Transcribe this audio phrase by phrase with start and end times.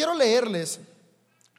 [0.00, 0.80] quiero leerles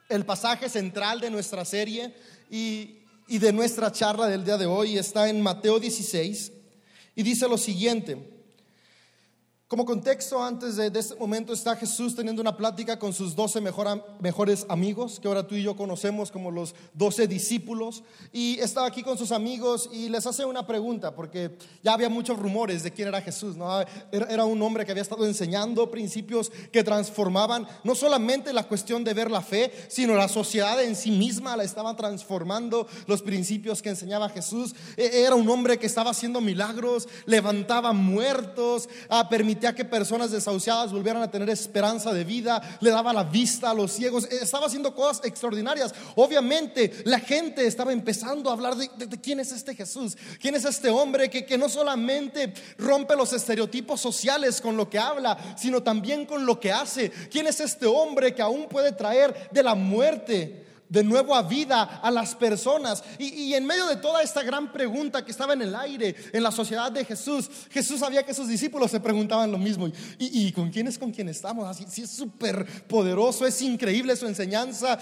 [0.10, 2.12] el pasaje central de nuestra serie
[2.50, 4.98] y, de nuestra charla del día de hoy.
[4.98, 6.52] Está en Mateo 16
[7.16, 8.18] y dice lo siguiente.
[9.72, 14.66] Como contexto, antes de, este momento está Jesús teniendo una plática con sus doce mejores
[14.68, 18.04] amigos, que ahora tú y yo conocemos como los doce discípulos,
[18.34, 22.38] y está aquí con sus amigos y les hace una pregunta, porque ya había muchos
[22.38, 23.66] rumores de quién era Jesús, ¿no?
[24.12, 29.14] Era, un hombre que había estado enseñando principios que transformaban no solamente la cuestión de
[29.14, 33.88] ver la fe, sino la sociedad en sí misma la estaban transformando, los principios que
[33.88, 34.76] enseñaba Jesús.
[34.98, 39.30] E, era un hombre que estaba haciendo milagros, levantaba muertos, a
[39.62, 43.92] que personas desahuciadas volvieran a tener esperanza de vida, le daba la vista a los
[43.92, 45.94] ciegos, eh, estaba haciendo cosas extraordinarias.
[46.16, 48.90] Obviamente la gente estaba empezando a hablar de,
[49.22, 54.02] quién es este Jesús, quién es este hombre que, que no solamente rompe los estereotipos
[54.02, 57.12] sociales con lo que habla, sino también con lo que hace.
[57.30, 60.71] ¿Quién es este hombre que aún puede traer de la muerte?
[60.92, 63.02] De nuevo a vida a las personas.
[63.18, 66.52] Y, en medio de toda esta gran pregunta que estaba en el aire, en la
[66.52, 69.90] sociedad de Jesús, Jesús sabía que sus discípulos se preguntaban lo mismo.
[70.20, 71.66] ¿Y, con quién es con quién estamos?
[71.66, 75.00] Así, si es súper poderoso, es increíble su enseñanza.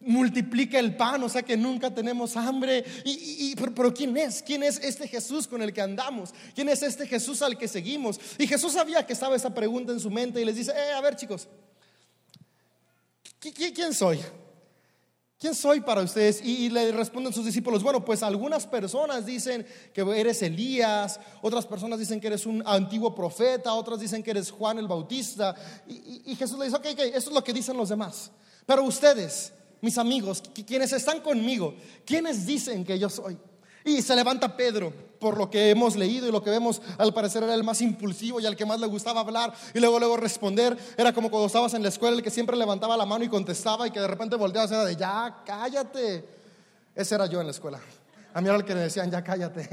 [0.00, 2.82] Multiplica el pan, o sea que nunca tenemos hambre.
[3.04, 4.42] Y, pero, ¿quién es?
[4.42, 6.30] ¿Quién es este Jesús con el que andamos?
[6.54, 8.18] ¿Quién es este Jesús al que seguimos?
[8.38, 11.02] Y Jesús sabía que estaba esa pregunta en su mente y les dice: eh, A
[11.02, 11.46] ver, chicos,
[13.38, 14.18] ¿quién soy?
[15.42, 16.40] ¿Quién soy para ustedes?
[16.40, 21.98] Y, le responden sus discípulos, bueno, pues algunas personas dicen que eres Elías, otras personas
[21.98, 25.52] dicen que eres un antiguo profeta, otras dicen que eres Juan el Bautista.
[25.88, 28.30] Y, Jesús le dice, ok, ok, eso es lo que dicen los demás.
[28.64, 31.74] Pero ustedes, mis amigos, quienes están conmigo,
[32.06, 33.36] ¿quiénes dicen que yo soy?
[33.84, 37.42] Y se levanta Pedro, por lo que hemos leído y lo que vemos, al parecer
[37.42, 40.76] era el más impulsivo y al que más le gustaba hablar y luego luego responder.
[40.96, 43.86] Era como cuando estabas en la escuela, el que siempre levantaba la mano y contestaba
[43.86, 46.24] y que de repente volteaba era de ya, cállate.
[46.94, 47.80] Ese era yo en la escuela.
[48.34, 49.68] A mí era el que le decían, ya cállate.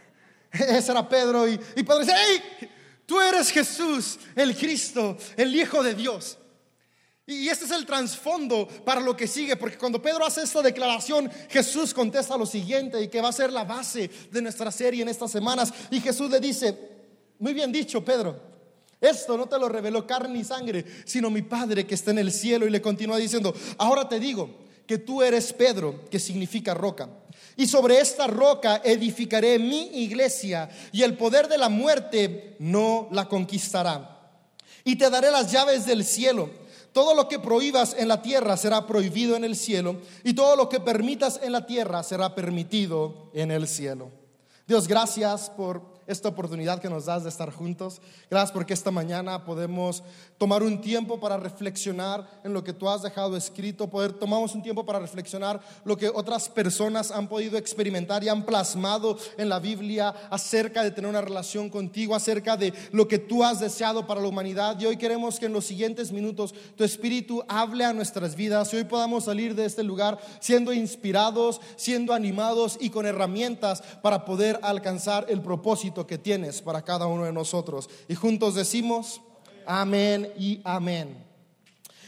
[0.52, 2.68] Ese era Pedro y, y Pedro dice, hey,
[3.06, 6.37] tú eres Jesús, el Cristo, el Hijo de Dios.
[7.28, 11.30] Y este es el trasfondo para lo que sigue, porque cuando Pedro hace esta declaración,
[11.50, 15.10] Jesús contesta lo siguiente y que va a ser la base de nuestra serie en
[15.10, 15.70] estas semanas.
[15.90, 16.74] Y Jesús le dice,
[17.38, 18.40] muy bien dicho, Pedro,
[18.98, 22.32] esto no te lo reveló carne ni sangre, sino mi Padre que está en el
[22.32, 22.66] cielo.
[22.66, 24.48] Y le continúa diciendo, ahora te digo
[24.86, 27.10] que tú eres Pedro, que significa roca.
[27.56, 33.28] Y sobre esta roca edificaré mi iglesia y el poder de la muerte no la
[33.28, 34.30] conquistará.
[34.82, 36.66] Y te daré las llaves del cielo.
[36.92, 40.68] Todo lo que prohíbas en la tierra será prohibido en el cielo y todo lo
[40.68, 44.10] que permitas en la tierra será permitido en el cielo.
[44.66, 48.00] Dios, gracias por esta oportunidad que nos das de estar juntos.
[48.30, 50.02] Gracias porque esta mañana podemos
[50.38, 54.62] tomar un tiempo para reflexionar en lo que tú has dejado escrito, poder tomamos un
[54.62, 59.58] tiempo para reflexionar lo que otras personas han podido experimentar y han plasmado en la
[59.58, 64.20] Biblia acerca de tener una relación contigo, acerca de lo que tú has deseado para
[64.20, 64.78] la humanidad.
[64.80, 68.76] Y hoy queremos que en los siguientes minutos tu espíritu hable a nuestras vidas y
[68.76, 74.60] hoy podamos salir de este lugar siendo inspirados, siendo animados y con herramientas para poder
[74.62, 77.90] alcanzar el propósito que tienes para cada uno de nosotros.
[78.08, 79.20] Y juntos decimos,
[79.68, 81.24] amén y amén.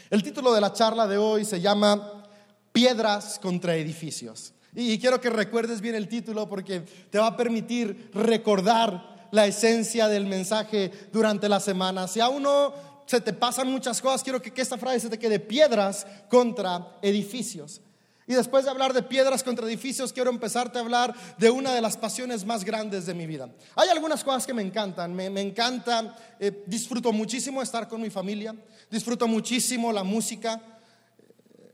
[0.09, 2.25] El título de la charla de hoy se llama
[2.73, 4.55] Piedras contra edificios.
[4.75, 10.09] Y quiero que recuerdes bien el título porque te va a permitir recordar la esencia
[10.09, 12.09] del mensaje durante la semana.
[12.09, 12.73] Si aún no
[13.07, 16.97] se te pasan muchas cosas, quiero que, que esta frase se te quede piedras contra
[17.03, 17.81] edificios.
[18.31, 21.81] Y después de hablar de piedras contra edificios, quiero empezarte a hablar de una de
[21.81, 23.51] las pasiones más grandes de mi vida.
[23.75, 25.13] Hay algunas cosas que me encantan.
[25.13, 28.55] Me, encanta, eh, disfruto muchísimo estar con mi familia,
[28.89, 30.63] disfruto muchísimo la música.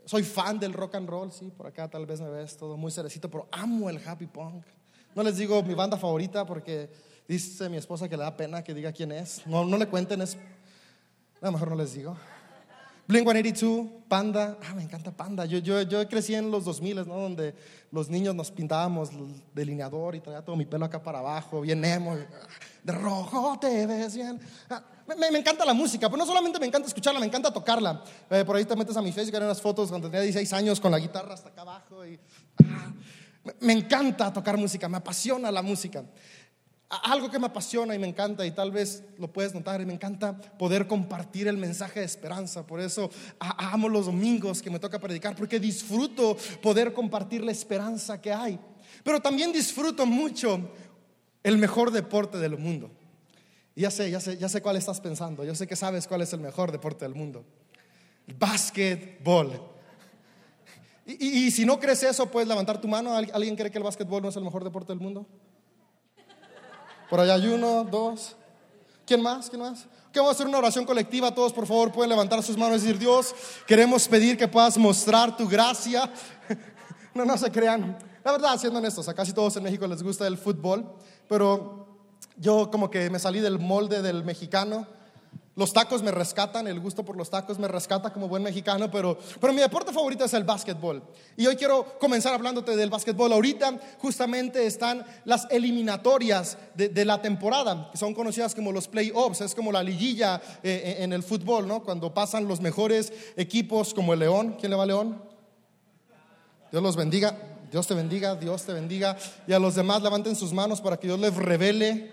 [0.06, 2.90] Soy fan del rock and roll, sí, por acá tal vez me ves todo muy
[2.90, 4.64] cerecito, pero amo el happy punk.
[5.14, 6.88] No les digo mi banda favorita porque
[7.28, 9.46] dice mi esposa que le da pena que diga quién es.
[9.46, 10.38] No, no le cuenten, es...
[11.42, 12.16] A lo mejor no les digo.
[13.08, 15.44] Blink 182, Panda, ah, me encanta Panda.
[15.46, 17.14] Yo, yo, yo crecí en los 2000, ¿no?
[17.14, 17.54] Donde
[17.92, 19.10] los niños nos pintábamos
[19.54, 24.16] delineador y traía todo mi pelo acá para abajo, bien emo, de rojo te ves
[24.16, 24.40] bien.
[24.68, 28.02] Ah, me, me, encanta la música, pero no solamente me encanta escucharla, me encanta tocarla.
[28.28, 30.80] Eh, por ahí te metes a mi Facebook, hay unas fotos cuando tenía 16 años
[30.80, 32.04] con la guitarra hasta acá abajo.
[32.04, 32.18] Y,
[32.64, 32.92] ah,
[33.60, 36.04] me encanta tocar música, me apasiona la música.
[36.88, 39.92] Algo que me apasiona y me encanta, y tal vez lo puedes notar, y me
[39.92, 42.64] encanta poder compartir el mensaje de esperanza.
[42.64, 43.10] Por eso
[43.40, 48.58] amo los domingos que me toca predicar, porque disfruto poder compartir la esperanza que hay.
[49.02, 50.70] Pero también disfruto mucho
[51.42, 52.90] el mejor deporte del mundo.
[53.74, 55.44] Y ya sé, ya sé, ya sé cuál estás pensando.
[55.44, 57.44] Yo sé que sabes cuál es el mejor deporte del mundo.
[58.38, 59.60] Básquetbol.
[61.04, 63.14] Y, y, si no crees eso, puedes levantar tu mano.
[63.14, 65.26] ¿Alguien cree que el básquetbol no es el mejor deporte del mundo?
[67.08, 68.36] Por allá hay uno, dos.
[69.06, 69.48] ¿Quién más?
[69.48, 69.86] ¿Quién más?
[70.12, 71.34] Que vamos a hacer una oración colectiva.
[71.34, 73.34] Todos, por favor, pueden levantar sus manos y decir: Dios,
[73.66, 76.10] queremos pedir que puedas mostrar tu gracia.
[77.14, 77.96] no, no se crean.
[78.24, 80.92] La verdad, siendo honestos, a casi todos en México les gusta el fútbol,
[81.28, 81.86] pero
[82.36, 84.86] yo como que me salí del molde del mexicano
[85.56, 89.18] los tacos me rescatan, el gusto por los tacos me rescata como buen mexicano, pero,
[89.40, 91.02] pero mi deporte favorito es el básquetbol.
[91.34, 93.32] Y hoy quiero comenzar hablándote del básquetbol.
[93.32, 99.54] Ahorita justamente están las eliminatorias de, la temporada, que son conocidas como los playoffs, es
[99.54, 101.82] como la liguilla eh, eh, en el fútbol, ¿no?
[101.82, 104.56] Cuando pasan los mejores equipos como el León.
[104.60, 105.22] ¿Quién le va a León?
[106.70, 107.34] Dios los bendiga,
[107.70, 109.16] Dios te bendiga, Dios te bendiga.
[109.46, 112.12] Y a los demás levanten sus manos para que Dios les revele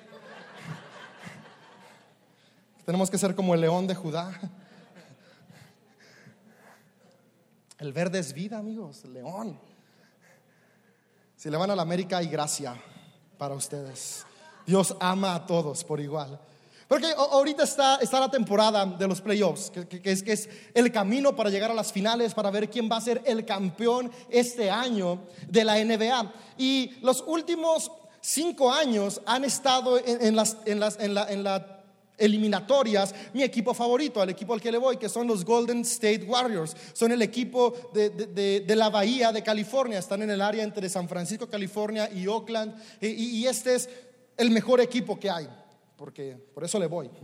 [2.85, 4.31] tenemos que ser como el león de Judá.
[7.80, 9.59] El verde es vida, amigos, el león.
[11.35, 12.75] Si le van a la América hay gracia
[13.38, 14.25] para ustedes.
[14.65, 16.39] Dios ama a todos por igual.
[16.88, 21.35] Porque ahorita está, está la temporada de los playoffs, que, es, que es el camino
[21.35, 25.19] para llegar a las finales, para ver quién va a ser el campeón este año
[25.47, 26.33] de la NBA.
[26.57, 27.91] Y los últimos
[28.21, 31.72] cinco años han estado en, en, las, en, la, en la
[32.18, 36.24] eliminatorias mi equipo favorito, al equipo al que le voy, que son los Golden State
[36.24, 36.75] Warriors.
[36.94, 41.48] Son el equipo de, la Bahía de California, están en el área entre San Francisco,
[41.48, 42.75] California y Oakland.
[43.01, 43.89] Y, y este es
[44.38, 45.48] el mejor equipo que hay,
[45.98, 47.10] porque por eso le voy.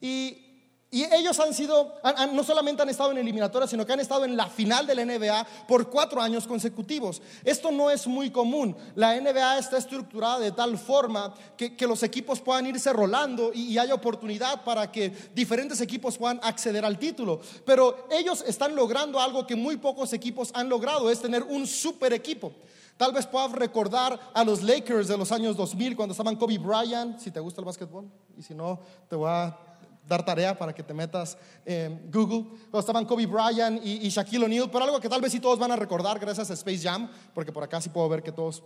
[0.00, 0.47] Y
[0.90, 1.96] y ellos han sido,
[2.32, 5.04] no solamente han estado en eliminatoria, sino que han estado en la final de la
[5.04, 7.20] NBA por cuatro años consecutivos.
[7.44, 8.74] Esto no es muy común.
[8.94, 13.78] La NBA está estructurada de tal forma que, los equipos puedan irse rolando y, y,
[13.78, 17.40] haya oportunidad para que diferentes equipos puedan acceder al título.
[17.66, 22.14] Pero ellos están logrando algo que muy pocos equipos han logrado, es tener un super
[22.14, 22.52] equipo.
[22.96, 27.18] Tal vez puedas recordar a los Lakers de los años 2000 cuando estaban Kobe Bryant,
[27.18, 29.67] si te gusta el básquetbol, y si no, te voy a
[30.08, 32.46] dar tarea para que te metas en Google.
[32.72, 35.76] Estaban Kobe Bryant y, Shaquille O'Neal, pero algo que tal vez sí todos van a
[35.76, 38.62] recordar gracias a Space Jam, porque por acá sí puedo ver que todos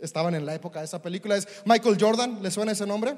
[0.00, 3.16] estaban en la época de esa película, es Michael Jordan, ¿le suena ese nombre?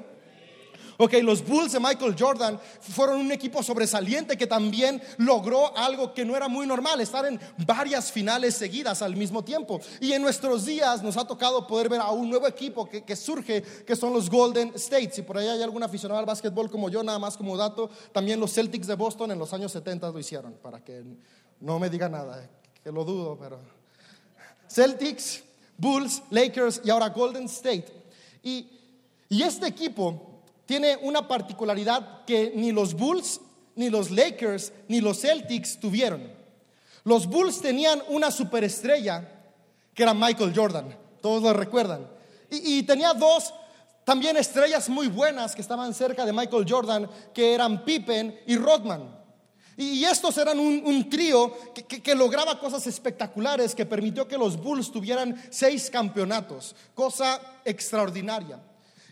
[0.97, 6.23] Ok, los Bulls de Michael Jordan fueron un equipo sobresaliente que también logró algo que
[6.23, 9.81] no era muy normal, estar en varias finales seguidas al mismo tiempo.
[9.99, 13.61] Y en nuestros días nos ha tocado poder ver a un nuevo equipo que, surge,
[13.61, 15.17] que son los Golden States.
[15.17, 18.39] Y por ahí hay algún aficionado al básquetbol como yo, nada más como dato, también
[18.39, 21.03] los Celtics de Boston en los años 70 lo hicieron, para que
[21.59, 22.47] no me diga nada,
[22.83, 23.59] que lo dudo, pero...
[24.69, 25.43] Celtics,
[25.77, 27.85] Bulls, Lakers y ahora Golden State.
[28.41, 28.67] Y,
[29.29, 30.32] y este equipo
[30.65, 33.41] tiene una particularidad que ni los Bulls,
[33.75, 36.31] ni los Lakers, ni los Celtics tuvieron.
[37.03, 39.29] Los Bulls tenían una superestrella
[39.93, 42.07] que era Michael Jordan, todos lo recuerdan.
[42.49, 43.53] Y, tenía dos
[44.03, 49.23] también estrellas muy buenas que estaban cerca de Michael Jordan, que eran Pippen y Rodman.
[49.75, 55.41] Y estos eran un, trío que, lograba cosas espectaculares, que permitió que los Bulls tuvieran
[55.49, 58.59] seis campeonatos, cosa extraordinaria.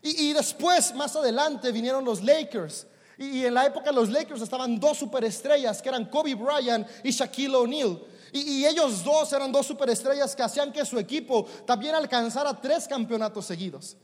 [0.04, 2.88] Y, después, más adelante, vinieron los Lakers.
[3.18, 7.56] Y, en la época los Lakers estaban dos superestrellas, que eran Kobe Bryant y Shaquille
[7.56, 8.02] O'Neal.
[8.34, 13.46] Y, ellos dos eran dos superestrellas que hacían que su equipo también alcanzara tres campeonatos
[13.46, 13.98] seguidos.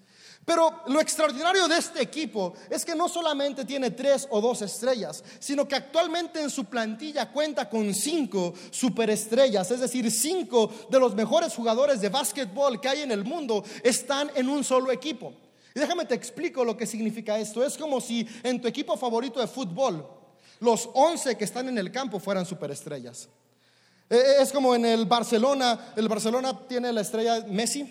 [0.45, 5.21] Pero lo extraordinario de este equipo es que no solamente tiene tres o dos estrellas,
[5.39, 11.15] sino que actualmente en su plantilla cuenta con cinco superestrellas, es decir, cinco de los
[11.15, 15.33] mejores jugadores de básquetbol que hay en el mundo están en un solo equipo.
[15.77, 17.63] Y déjame te explico lo que significa esto.
[17.63, 20.09] Es como si en tu equipo favorito de fútbol,
[20.59, 23.29] los 11 que están en el campo fueran superestrellas.
[24.09, 27.83] Eh, eh, es como en el Barcelona, el Barcelona tiene la estrella Messi,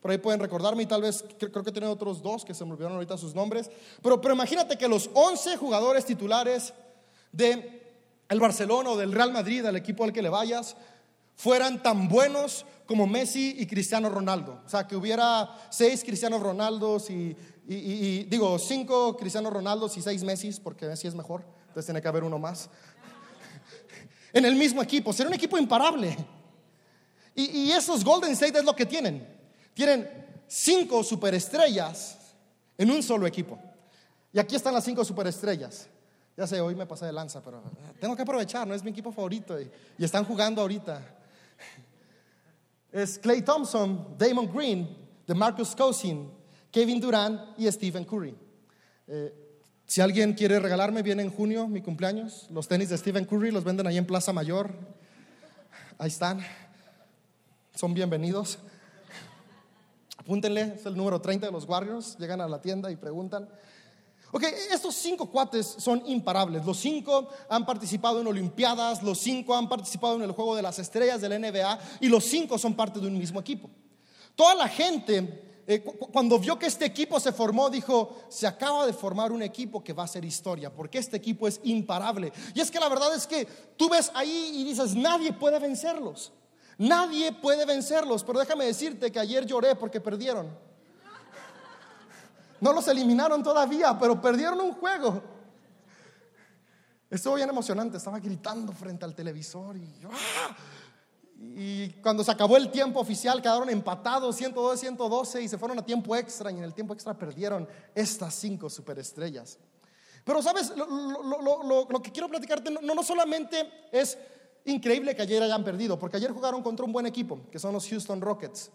[0.00, 2.72] por ahí pueden recordarme y tal vez creo que tiene otros dos que se me
[2.72, 3.70] olvidaron ahorita sus nombres.
[4.02, 6.72] Pero, pero imagínate que los 11 jugadores titulares
[7.30, 7.92] de
[8.30, 10.76] el Barcelona o del Real Madrid, al equipo al que le vayas,
[11.38, 14.60] fueran tan buenos como Messi y Cristiano Ronaldo.
[14.66, 17.36] O sea, que hubiera seis Cristiano Ronaldos y,
[18.28, 22.24] digo, cinco Cristiano Ronaldos y seis Messi, porque Messi es mejor, entonces tiene que haber
[22.24, 22.68] uno más.
[24.32, 26.16] en el mismo equipo, sería un equipo imparable.
[27.36, 29.24] Y, y esos Golden State es lo que tienen.
[29.74, 30.10] Tienen
[30.48, 32.18] cinco superestrellas
[32.76, 33.56] en un solo equipo.
[34.32, 35.86] Y aquí están las cinco superestrellas.
[36.36, 37.62] Ya sé, hoy me pasé de lanza, pero
[38.00, 41.17] tengo que aprovechar, no es mi equipo favorito y, y están jugando ahorita
[42.92, 44.88] es Clay Thompson, Damon Green,
[45.26, 46.30] DeMarcus Cousin,
[46.70, 48.34] Kevin Durant y Stephen Curry.
[49.06, 49.44] Eh,
[49.86, 52.46] Si alguien quiere regalarme, viene en junio mi cumpleaños.
[52.50, 54.70] Los tenis de Stephen Curry los venden ahí en Plaza Mayor.
[55.96, 56.40] Ahí están.
[57.74, 58.58] Son bienvenidos.
[60.18, 62.18] Apúntenle, es el número 30 de los Warriors.
[62.18, 63.48] Llegan a la tienda y preguntan.
[64.30, 66.64] Ok, estos cinco cuates son imparables.
[66.66, 70.78] Los cinco han participado en Olimpiadas, los cinco han participado en el juego de las
[70.78, 73.70] estrellas del NBA y los cinco son parte de un mismo equipo.
[74.34, 78.94] Toda la gente eh, cuando vio que este equipo se formó, dijo, se acaba de
[78.94, 82.32] formar un equipo que va a ser historia, porque este equipo es imparable.
[82.54, 86.32] Y es que la verdad es que tú ves ahí y dices, nadie puede vencerlos.
[86.78, 90.48] Nadie puede vencerlos, pero déjame decirte que ayer lloré porque perdieron.
[92.60, 95.22] No los eliminaron todavía, pero perdieron un juego.
[97.10, 100.56] Estuvo bien emocionante, estaba gritando frente al televisor y ¡ah!
[102.02, 106.16] Cuando se acabó el tiempo oficial quedaron empatados 102, 112 y se fueron a tiempo
[106.16, 109.56] extra y en el tiempo extra perdieron estas cinco superestrellas.
[110.24, 114.18] Pero sabes, lo, que quiero platicarte no, no solamente es
[114.64, 117.88] increíble que ayer hayan perdido, porque ayer jugaron contra un buen equipo, que son los
[117.88, 118.70] Houston Rockets.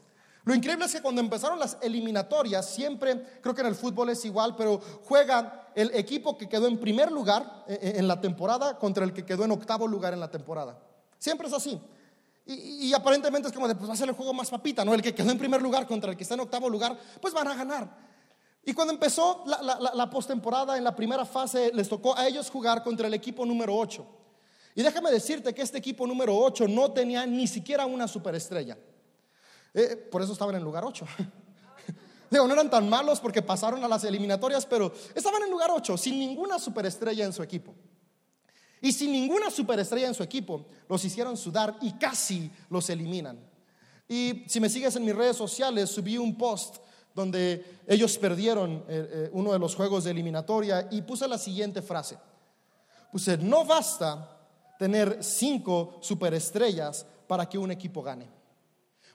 [0.45, 4.25] Lo increíble es que cuando empezaron las eliminatorias, siempre, creo que en el fútbol es
[4.25, 8.77] igual, pero juega el equipo que quedó en primer lugar eh, eh, en la temporada
[8.77, 10.77] contra el que quedó en octavo lugar en la temporada.
[11.17, 11.79] Siempre es así.
[12.45, 14.93] Y, aparentemente es como de, pues va a ser el juego más papita, ¿no?
[14.93, 17.47] El que quedó en primer lugar contra el que está en octavo lugar, pues van
[17.47, 17.89] a ganar.
[18.65, 19.61] Y cuando empezó la,
[19.93, 23.73] la, postemporada en la primera fase, les tocó a ellos jugar contra el equipo número
[23.75, 24.05] 8.
[24.75, 28.77] Y déjame decirte que este equipo número 8 no tenía ni siquiera una superestrella.
[29.73, 31.05] Eh, por eso estaban en lugar 8.
[32.29, 35.97] Digo, no eran tan malos porque pasaron a las eliminatorias, pero estaban en lugar 8,
[35.97, 37.75] sin ninguna superestrella en su equipo.
[38.81, 43.39] Y sin ninguna superestrella en su equipo, los hicieron sudar y casi los eliminan.
[44.07, 46.77] Y si me sigues en mis redes sociales, subí un post
[47.13, 51.81] donde ellos perdieron eh, eh, uno de los juegos de eliminatoria y puse la siguiente
[51.81, 52.17] frase.
[53.11, 54.37] Puse, no basta
[54.77, 58.27] tener cinco superestrellas para que un equipo gane.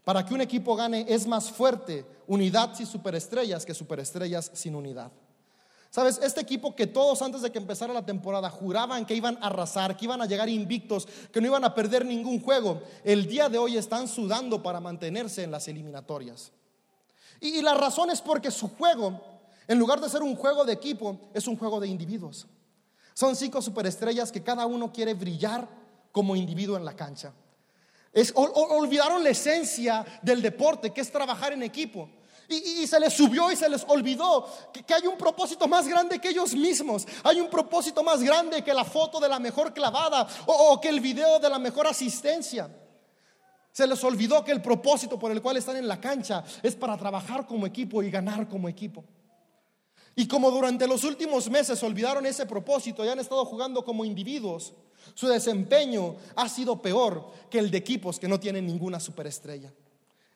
[0.09, 5.13] Para que un equipo gane es más fuerte unidad sin superestrellas que superestrellas sin unidad.
[5.91, 9.49] Sabes, este equipo que todos antes de que empezara la temporada juraban que iban a
[9.49, 13.51] arrasar, que iban a llegar invictos, que no iban a perder ningún juego, el día
[13.51, 16.53] de hoy están sudando para mantenerse en las eliminatorias.
[17.39, 19.21] Y, la razón es porque su juego,
[19.67, 22.47] en lugar de ser un juego de equipo, es un juego de individuos.
[23.13, 25.69] Son cinco superestrellas que cada uno quiere brillar
[26.13, 27.35] como individuo en la cancha.
[28.35, 32.11] Olvidaron la esencia del deporte, que es trabajar en equipo.
[32.51, 36.31] Y, se les subió y se les olvidó que, hay un propósito más grande que
[36.31, 37.07] ellos mismos.
[37.23, 41.01] Hay un propósito más grande que la foto de la mejor clavada o, que el
[41.01, 42.71] video de la mejor asistencia.
[43.71, 46.97] Se les olvidó que el propósito por el cual están en la cancha es para
[46.97, 49.05] trabajar como equipo y ganar como equipo.
[50.19, 54.73] Y como durante los últimos meses olvidaron ese propósito y han estado jugando como individuos,
[55.15, 59.73] su desempeño ha sido peor que el de equipos que no tienen ninguna superestrella.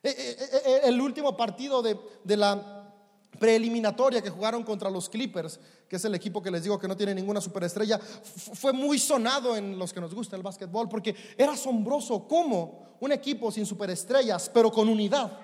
[0.00, 1.96] Eh, eh, eh, el último partido de,
[2.36, 2.94] la
[3.40, 5.58] preeliminatoria que jugaron contra los Clippers,
[5.88, 9.56] que es el equipo que les digo que no tiene ninguna superestrella, fue muy sonado
[9.56, 14.48] en los que nos gusta el básquetbol, porque era asombroso cómo un equipo sin superestrellas,
[14.48, 15.40] pero con unidad,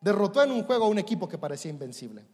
[0.00, 2.24] derrotó en un juego a un equipo que parecía invencible.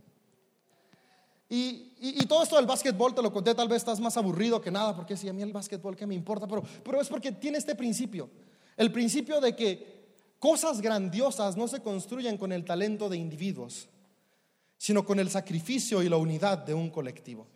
[1.49, 4.95] Y, todo esto del básquetbol te lo conté, tal vez estás más aburrido que nada,
[4.95, 6.47] porque si a mí el básquetbol, ¿qué me importa?
[6.47, 8.29] Pero, pero es porque tiene este principio,
[8.77, 9.99] el principio de que
[10.39, 13.89] Cosas grandiosas no se construyen con el talento de individuos,
[14.77, 17.47] sino con el sacrificio y la unidad de un colectivo.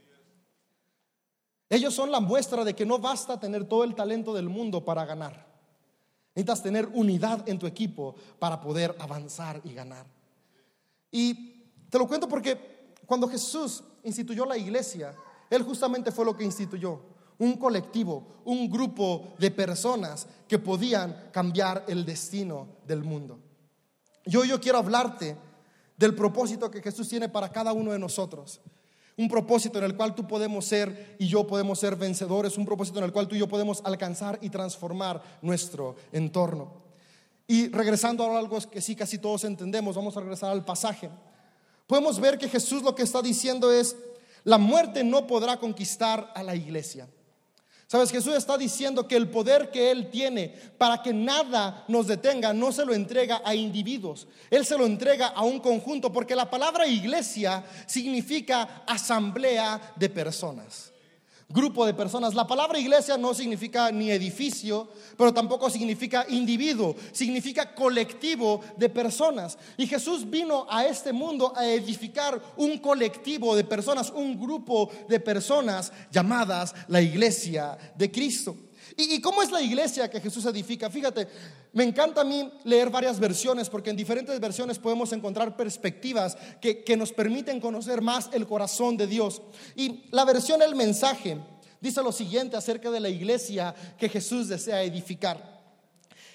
[1.68, 5.04] Ellos son la muestra de que no basta tener todo el talento del mundo para
[5.04, 5.46] ganar.
[6.34, 10.06] Necesitas tener unidad en tu equipo para poder avanzar y ganar.
[11.10, 12.71] Y te lo cuento porque
[13.12, 15.14] cuando Jesús instituyó la iglesia,
[15.50, 16.98] Él justamente fue lo que instituyó
[17.36, 23.38] un colectivo, un grupo de personas que podían cambiar el destino del mundo.
[24.24, 25.36] Yo, yo quiero hablarte
[25.94, 28.62] del propósito que Jesús tiene para cada uno de nosotros.
[29.18, 32.98] Un propósito en el cual tú podemos ser y yo podemos ser vencedores, un propósito
[32.98, 36.80] en el cual tú y yo podemos alcanzar y transformar nuestro entorno.
[37.46, 41.10] Y regresando a algo que sí casi todos entendemos, vamos a regresar al pasaje.
[41.86, 43.96] Podemos ver que Jesús lo que está diciendo es,
[44.44, 47.08] la muerte no podrá conquistar a la iglesia.
[47.86, 50.48] Sabes, Jesús está diciendo que el poder que Él tiene
[50.78, 55.28] para que nada nos detenga no se lo entrega a individuos, Él se lo entrega
[55.28, 60.91] a un conjunto, porque la palabra iglesia significa asamblea de personas.
[61.52, 62.34] Grupo de personas.
[62.34, 69.58] La palabra iglesia no significa ni edificio, pero tampoco significa individuo, significa colectivo de personas.
[69.76, 75.20] Y Jesús vino a este mundo a edificar un colectivo de personas, un grupo de
[75.20, 78.56] personas llamadas la iglesia de Cristo.
[78.96, 80.90] ¿Y, cómo es la iglesia que Jesús edifica?
[80.90, 81.26] Fíjate,
[81.72, 86.84] me encanta a mí leer varias versiones porque en diferentes versiones podemos encontrar perspectivas que,
[86.84, 89.42] que nos permiten conocer más el corazón de Dios.
[89.76, 91.38] Y la versión El mensaje
[91.80, 95.62] dice lo siguiente acerca de la iglesia que Jesús desea edificar.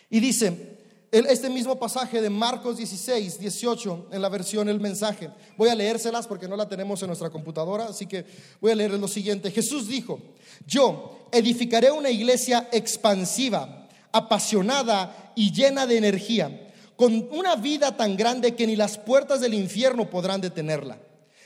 [0.10, 0.78] Y dice,
[1.12, 5.30] este mismo pasaje de Marcos 16, 18 en la versión El mensaje.
[5.58, 8.26] Voy a leérselas porque no la tenemos en nuestra computadora, así que
[8.60, 9.52] voy a leer lo siguiente.
[9.52, 10.20] Jesús dijo,
[10.66, 18.55] yo edificaré una iglesia expansiva, apasionada y llena de energía, con una vida tan grande
[18.55, 20.98] que ni las puertas del infierno podrán detenerla.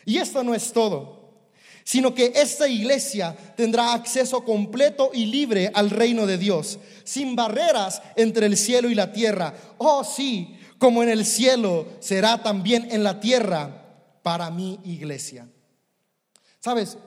[0.05, 1.21] Y esto no es todo
[1.83, 8.01] sino que esta iglesia tendrá acceso completo y libre al reino de Dios, sin barreras
[8.15, 9.53] entre el cielo y la tierra.
[9.77, 13.85] Oh sí, como en el cielo será también en la tierra
[14.23, 15.47] para mi iglesia.
[16.59, 16.97] Sabes,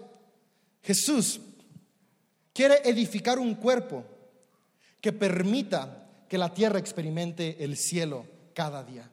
[0.82, 1.40] Jesús
[2.54, 4.04] quiere edificar un cuerpo
[5.02, 9.10] que permita que la tierra experimente el cielo cada día.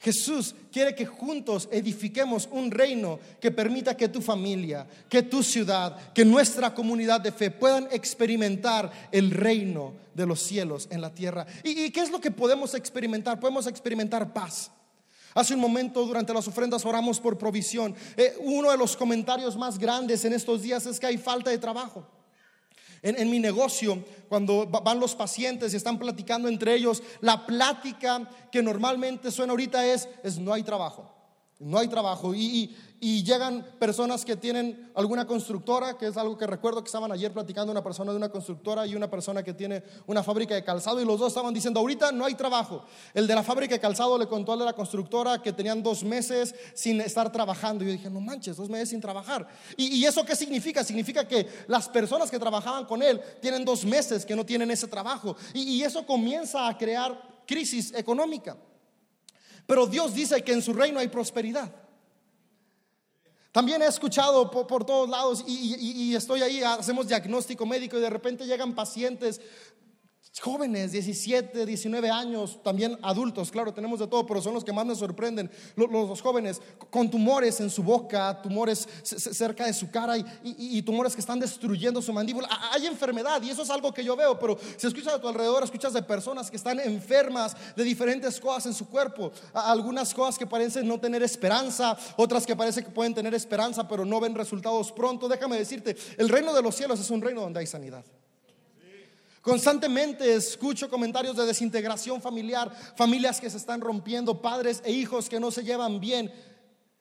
[0.00, 6.14] Jesús quiere que juntos edifiquemos un reino que permita que tu familia, que tu ciudad,
[6.14, 11.46] que nuestra comunidad de fe puedan experimentar el reino de los cielos en la tierra.
[11.62, 13.38] ¿Y, qué es lo que podemos experimentar?
[13.38, 14.70] Podemos experimentar paz.
[15.34, 17.94] Hace un momento durante las ofrendas oramos por provisión.
[18.16, 21.58] Eh, uno de los comentarios más grandes en estos días es que hay falta de
[21.58, 22.06] trabajo.
[23.02, 28.62] En, mi negocio, cuando van los pacientes y están platicando entre ellos, la plática que
[28.62, 31.10] normalmente suena ahorita es, es no hay trabajo.
[31.58, 32.34] No hay trabajo.
[32.34, 37.32] Y llegan personas que tienen alguna constructora, que es algo que recuerdo que estaban ayer
[37.32, 41.00] platicando una persona de una constructora y una persona que tiene una fábrica de calzado
[41.00, 42.84] y los dos estaban diciendo, ahorita no hay trabajo.
[43.14, 46.04] El de la fábrica de calzado le contó al de la constructora que tenían dos
[46.04, 47.82] meses sin estar trabajando.
[47.82, 49.48] Y yo dije, no manches, dos meses sin trabajar.
[49.78, 50.84] ¿Y, y eso qué significa?
[50.84, 54.86] Significa que las personas que trabajaban con él tienen dos meses que no tienen ese
[54.86, 55.36] trabajo.
[55.54, 58.58] y, y eso comienza a crear crisis económica.
[59.66, 61.72] Pero Dios dice que en su reino hay prosperidad.
[63.52, 68.46] También he escuchado por, todos lados y, estoy ahí, hacemos diagnóstico médico y de repente
[68.46, 69.40] llegan pacientes
[70.38, 74.86] Jóvenes, 17, 19 años, también adultos, claro, tenemos de todo, pero son los que más
[74.86, 75.50] me sorprenden.
[75.74, 81.20] Los, jóvenes con tumores en su boca, tumores cerca de su cara y, tumores que
[81.20, 82.48] están destruyendo su mandíbula.
[82.72, 85.64] Hay enfermedad y eso es algo que yo veo, pero si escuchas a tu alrededor,
[85.64, 89.32] escuchas de personas que están enfermas de diferentes cosas en su cuerpo.
[89.52, 94.04] Algunas cosas que parecen no tener esperanza, otras que parece que pueden tener esperanza, pero
[94.04, 95.28] no ven resultados pronto.
[95.28, 98.04] Déjame decirte, el reino de los cielos es un reino donde hay sanidad.
[99.40, 105.40] Constantemente escucho comentarios de desintegración familiar, familias que se están rompiendo, padres e hijos que
[105.40, 106.30] no se llevan bien.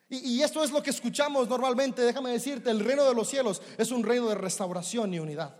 [0.09, 2.01] Y, esto es lo que escuchamos normalmente.
[2.01, 5.55] Déjame decirte, el reino de los cielos es un reino de restauración y unidad.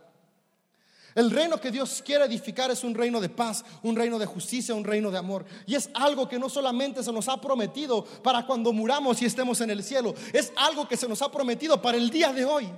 [1.16, 4.74] El reino que Dios quiere edificar es un reino de paz, un reino de justicia,
[4.74, 5.46] un reino de amor.
[5.68, 9.60] Y es algo que no solamente se nos ha prometido para cuando muramos y estemos
[9.62, 12.72] en el cielo, es algo que se nos ha prometido para el día de hoy.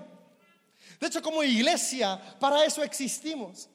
[1.00, 3.70] De hecho, como iglesia, para eso existimos.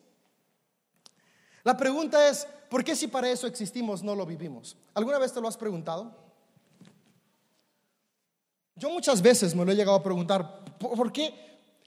[1.66, 4.76] La pregunta es, ¿por qué si para eso existimos no lo vivimos?
[4.94, 6.16] ¿Alguna vez te lo has preguntado?
[8.76, 11.34] Yo muchas veces me lo he llegado a preguntar, ¿por qué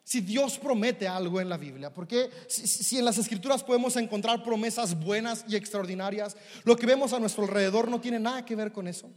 [0.03, 1.93] si Dios promete algo en la Biblia?
[1.93, 7.13] ¿Por qué si, en las escrituras podemos encontrar promesas buenas y extraordinarias, lo que vemos
[7.13, 9.09] a nuestro alrededor no tiene nada que ver con eso?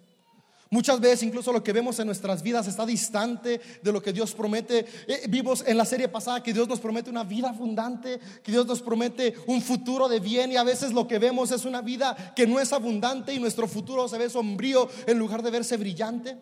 [0.73, 4.33] Muchas veces incluso lo que vemos en nuestras vidas está distante de lo que Dios
[4.33, 4.87] promete.
[5.07, 8.65] Eh, vimos en la serie pasada que Dios nos promete una vida abundante, que Dios
[8.65, 12.33] nos promete un futuro de bien y a veces lo que vemos es una vida
[12.35, 16.39] que no es abundante y nuestro futuro se ve sombrío en lugar de verse brillante.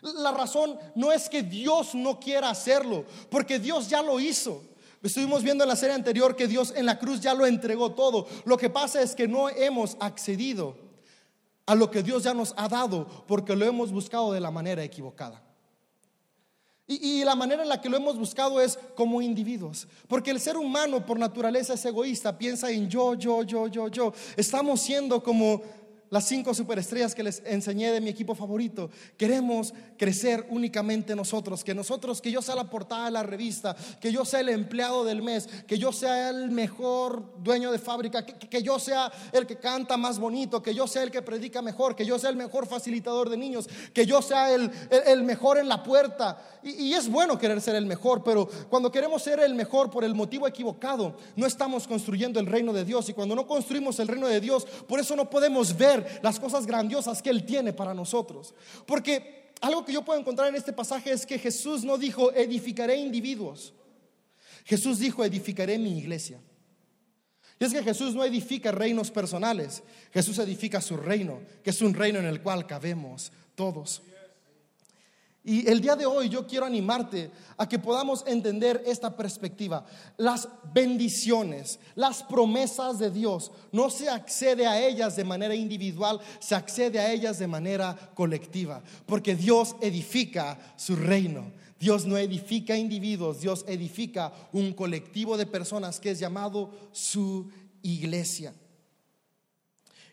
[0.00, 4.62] La razón no es que Dios no quiera hacerlo, porque Dios ya lo hizo.
[5.02, 8.28] Estuvimos viendo en la serie anterior que Dios en la cruz ya lo entregó todo.
[8.44, 10.85] Lo que pasa es que no hemos accedido
[11.66, 14.82] a lo que Dios ya nos ha dado porque lo hemos buscado de la manera
[14.82, 15.42] equivocada.
[16.88, 19.88] Y, la manera en la que lo hemos buscado es como individuos.
[20.06, 24.12] Porque el ser humano por naturaleza es egoísta, piensa en yo, yo, yo, yo, yo.
[24.36, 25.62] Estamos siendo como
[26.10, 28.90] las cinco superestrellas que les enseñé de mi equipo favorito.
[29.16, 34.12] Queremos crecer únicamente nosotros, que nosotros, que yo sea la portada de la revista, que
[34.12, 38.62] yo sea el empleado del mes, que yo sea el mejor dueño de fábrica, que,
[38.62, 42.06] yo sea el que canta más bonito, que yo sea el que predica mejor, que
[42.06, 44.70] yo sea el mejor facilitador de niños, que yo sea el,
[45.06, 46.38] el, mejor en la puerta.
[46.62, 50.04] Y, y es bueno querer ser el mejor, pero cuando queremos ser el mejor por
[50.04, 53.08] el motivo equivocado, no estamos construyendo el reino de Dios.
[53.08, 56.66] Y cuando no construimos el reino de Dios, por eso no podemos ver las cosas
[56.66, 58.54] grandiosas que Él tiene para nosotros.
[58.86, 62.96] Porque algo que yo puedo encontrar en este pasaje es que Jesús no dijo edificaré
[62.96, 63.72] individuos.
[64.64, 66.40] Jesús dijo edificaré mi iglesia.
[67.58, 69.82] Y es que Jesús no edifica reinos personales,
[70.12, 74.02] Jesús edifica su reino, que es un reino en el cual cabemos todos.
[75.46, 79.86] Y el día de hoy yo quiero animarte a que podamos entender esta perspectiva.
[80.16, 86.56] Las bendiciones, las promesas de Dios, no se accede a ellas de manera individual, se
[86.56, 91.52] accede a ellas de manera colectiva, porque Dios edifica su reino.
[91.78, 97.48] Dios no edifica individuos, Dios edifica un colectivo de personas que es llamado su
[97.82, 98.52] iglesia.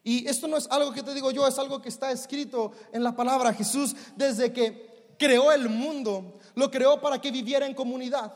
[0.03, 3.01] Y esto no es algo que te digo yo, es algo que está escrito en
[3.01, 3.53] la palabra.
[3.53, 8.33] Jesús, desde que creó el mundo, lo creó para que viviera en comunidad.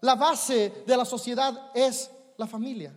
[0.00, 2.92] La base de la sociedad es la familia,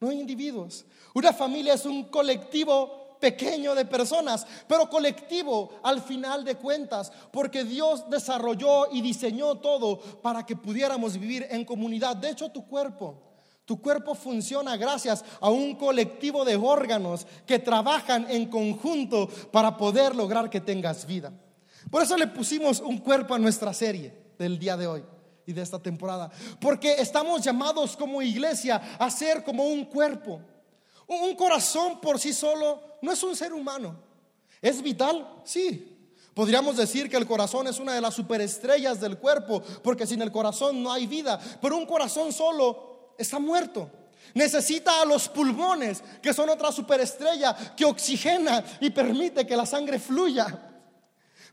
[0.00, 0.84] no individuos.
[1.14, 7.64] Una familia es un colectivo pequeño de personas, pero colectivo al final de cuentas, porque
[7.64, 12.16] Dios desarrolló y diseñó todo para que pudiéramos vivir en comunidad.
[12.16, 13.22] De hecho, tu cuerpo,
[13.64, 20.14] tu cuerpo funciona gracias a un colectivo de órganos que trabajan en conjunto para poder
[20.14, 21.32] lograr que tengas vida.
[21.90, 25.04] Por eso le pusimos un cuerpo a nuestra serie del día de hoy
[25.46, 26.30] y de esta temporada.
[26.60, 30.40] Porque estamos llamados como iglesia a ser como un cuerpo.
[31.06, 33.96] Un corazón por sí solo no es un ser humano.
[34.60, 35.26] ¿Es vital?
[35.44, 35.96] Sí.
[36.34, 40.30] Podríamos decir que el corazón es una de las superestrellas del cuerpo, porque sin el
[40.30, 41.40] corazón no hay vida.
[41.60, 43.90] Pero un corazón solo está muerto.
[44.34, 49.98] Necesita a los pulmones, que son otra superestrella que oxigena y permite que la sangre
[49.98, 50.67] fluya.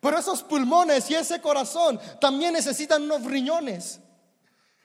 [0.06, 4.00] Pero esos pulmones y ese corazón también necesitan unos riñones.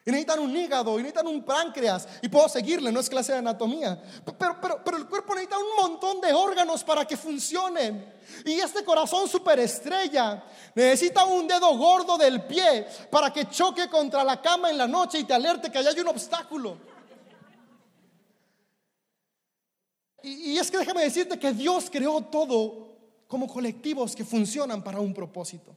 [0.06, 2.08] Y necesitan un hígado, y necesitan un páncreas.
[2.22, 4.02] Y puedo seguirle, no es clase de anatomía.
[4.38, 8.14] Pero, pero, pero el cuerpo necesita un montón de órganos para que funcionen.
[8.46, 10.42] Y este corazón superestrella
[10.74, 15.18] necesita un dedo gordo del pie para que choque contra la cama en la noche
[15.18, 16.78] y te alerte que allá hay un obstáculo.
[20.22, 22.89] Y, y es que déjame decirte que Dios creó todo
[23.30, 25.76] como colectivos que funcionan para un propósito.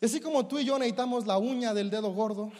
[0.00, 2.52] Y así como tú y yo necesitamos la uña del dedo gordo,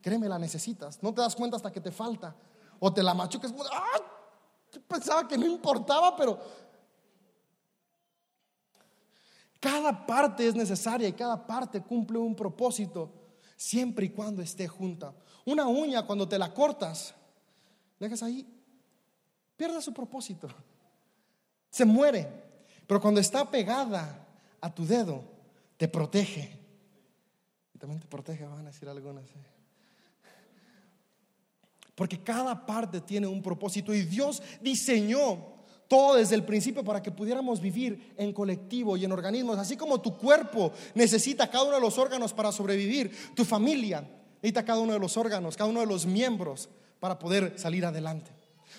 [0.00, 1.02] créeme, la necesitas.
[1.02, 2.36] No te das cuenta hasta que te falta.
[2.78, 3.52] O te la machuques.
[3.72, 4.00] ¡Ah!
[4.72, 6.38] Yo pensaba que no importaba, pero
[9.58, 13.10] cada parte es necesaria y cada parte cumple un propósito
[13.56, 15.12] siempre y cuando esté junta.
[15.44, 17.12] Una uña cuando te la cortas,
[17.98, 18.46] dejas ahí,
[19.56, 20.46] pierde su propósito.
[21.68, 22.43] Se muere.
[22.86, 24.26] Pero cuando está pegada
[24.60, 25.22] a tu dedo,
[25.76, 26.58] te protege.
[27.74, 29.24] Y también te protege, van a decir algunas.
[29.24, 29.54] ¿eh?
[31.94, 35.54] Porque cada parte tiene un propósito y Dios diseñó
[35.88, 39.58] todo desde el principio para que pudiéramos vivir en colectivo y en organismos.
[39.58, 44.04] Así como tu cuerpo necesita cada uno de los órganos para sobrevivir, tu familia
[44.36, 46.68] necesita cada uno de los órganos, cada uno de los miembros
[47.00, 48.30] para poder salir adelante.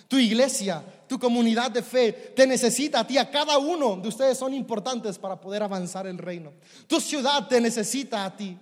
[0.08, 4.38] Tu iglesia, tu comunidad de fe te necesita a ti, a cada uno de ustedes
[4.38, 6.54] son importantes para poder avanzar el reino.
[6.88, 8.58] Tu ciudad te necesita a ti.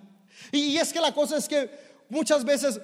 [0.51, 1.69] Y, es que la cosa es que
[2.09, 2.79] muchas veces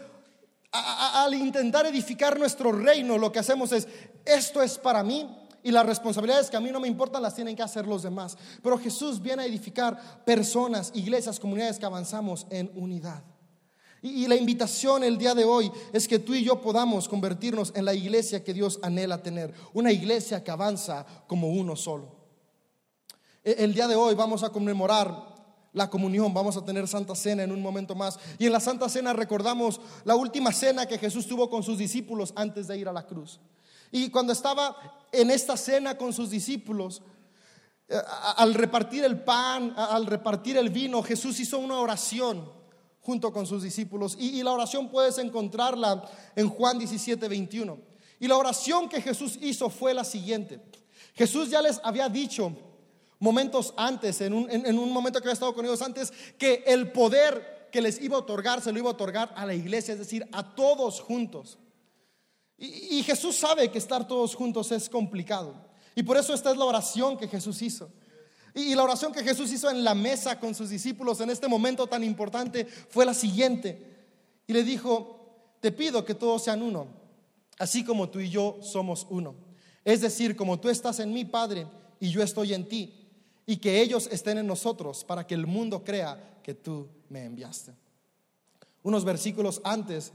[0.72, 3.88] al intentar edificar nuestro reino, lo que hacemos es,
[4.24, 5.28] esto es para mí,
[5.64, 8.38] y las responsabilidades que a mí no me importan las tienen que hacer los demás.
[8.64, 13.24] Pero Jesús viene a edificar personas, iglesias, comunidades que avanzamos en unidad.
[14.02, 17.86] Y, la invitación el día de hoy es que tú y yo podamos convertirnos en
[17.86, 22.16] la iglesia que Dios anhela tener, una iglesia que avanza como uno solo.
[23.44, 25.36] E, el día de hoy vamos a conmemorar
[25.74, 28.18] la comunión, vamos a tener Santa Cena en un momento más.
[28.38, 32.34] Y en la Santa Cena recordamos la última cena que Jesús tuvo con sus discípulos
[32.36, 33.40] antes de ir a la cruz.
[33.92, 34.78] Y cuando estaba
[35.12, 37.02] en esta cena con sus discípulos,
[37.90, 37.98] eh,
[38.38, 42.59] al repartir el pan, al repartir el vino, Jesús hizo una oración
[43.10, 44.16] junto con sus discípulos.
[44.20, 47.80] Y, la oración puedes encontrarla en Juan 17, 21.
[48.20, 50.62] Y la oración que Jesús hizo fue la siguiente.
[51.16, 52.56] Jesús ya les había dicho
[53.18, 56.92] momentos antes, en un, en un momento que había estado con ellos antes, que el
[56.92, 60.00] poder que les iba a otorgar se lo iba a otorgar a la iglesia, es
[60.00, 61.58] decir, a todos juntos.
[62.60, 65.56] Y, y, Jesús sabe que estar todos juntos es complicado.
[65.96, 67.92] Y por eso esta es la oración que Jesús hizo.
[68.68, 71.88] Y la oración que Jesús hizo en la mesa con sus discípulos en este momento
[71.88, 73.86] tan importante fue la siguiente.
[74.48, 75.20] Y le dijo,
[75.60, 76.88] te pido que todos sean uno,
[77.58, 79.36] así como tú y yo somos uno.
[79.86, 81.68] Es decir, como tú estás en mí, Padre,
[82.00, 82.94] y yo estoy en ti,
[83.46, 87.74] y que ellos estén en nosotros para que el mundo crea que tú me enviaste.
[88.84, 90.12] Unos versículos antes,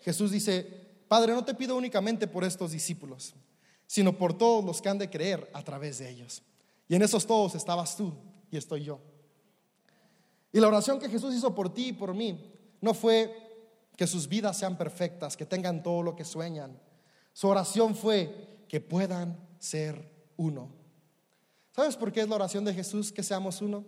[0.00, 3.34] Jesús dice, Padre, no te pido únicamente por estos discípulos,
[3.86, 6.42] sino por todos los que han de creer a través de ellos.
[6.88, 8.12] Y en esos todos estabas tú
[8.50, 9.00] y estoy yo.
[10.52, 13.34] Y la oración que Jesús hizo por ti y por mí no fue
[13.96, 16.78] que sus vidas sean perfectas, que tengan todo lo que sueñan.
[17.32, 20.70] Su oración fue que puedan ser uno.
[21.72, 23.84] ¿Sabes por qué es la oración de Jesús que seamos uno?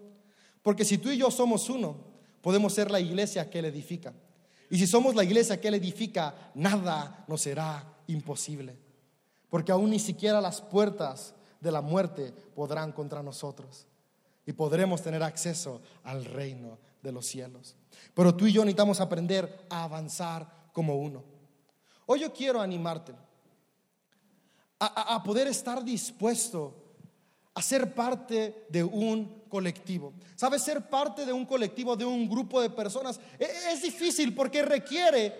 [0.63, 1.97] Porque si tú y yo somos uno,
[2.43, 4.13] podemos ser la iglesia que Él edifica.
[4.71, 8.77] Y si somos la iglesia que Él edifica, nada nos será imposible.
[9.49, 13.87] Porque aún ni siquiera las puertas de la muerte podrán contra nosotros.
[14.47, 17.77] Y podremos tener acceso al reino de los cielos.
[18.14, 21.23] Pero tú y yo necesitamos aprender a avanzar como uno.
[22.07, 23.12] Hoy yo quiero animarte
[24.81, 26.75] a, poder estar dispuesto
[27.55, 30.14] a ser parte de un colectivo.
[30.37, 30.62] ¿Sabes?
[30.62, 35.35] Ser parte de un colectivo, de un grupo de personas, e, es difícil porque requiere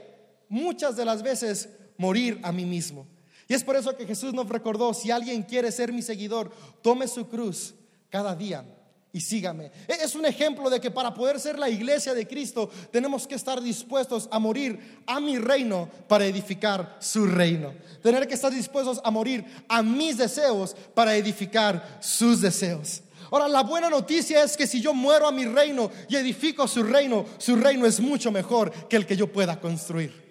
[0.48, 3.07] muchas de las veces morir a mí mismo.
[3.48, 6.50] Y es por eso que Jesús nos recordó, si alguien quiere ser mi seguidor,
[6.82, 7.74] tome su cruz
[8.11, 8.64] cada día
[9.11, 9.72] y sígame.
[9.88, 13.34] E, es un ejemplo de que para poder ser la iglesia de Cristo tenemos que
[13.34, 17.72] estar dispuestos a morir a mi reino para edificar su reino.
[18.02, 23.02] Tener que estar dispuestos a morir a mis deseos para edificar sus deseos.
[23.30, 26.82] Ahora, la buena noticia es que si yo muero a mi reino y edifico su
[26.82, 30.27] reino, su reino es mucho mejor que el que yo pueda construir.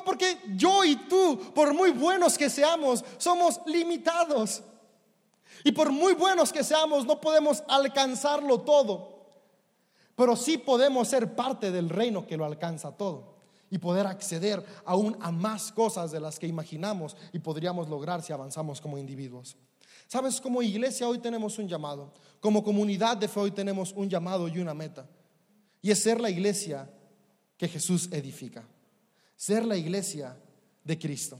[0.00, 4.62] Porque yo y tú, por muy buenos que seamos, somos limitados.
[5.64, 9.12] Y por muy buenos que seamos, no podemos alcanzarlo todo.
[10.16, 13.32] Pero sí podemos ser parte del reino que lo alcanza todo.
[13.70, 18.32] Y poder acceder aún a más cosas de las que imaginamos y podríamos lograr si
[18.32, 19.56] avanzamos como individuos.
[20.06, 22.12] Sabes, como iglesia hoy tenemos un llamado.
[22.40, 25.06] Como comunidad de fe hoy tenemos un llamado y una meta.
[25.80, 26.90] Y es ser la iglesia
[27.56, 28.64] que Jesús edifica
[29.42, 30.36] ser la iglesia
[30.84, 31.36] de Cristo.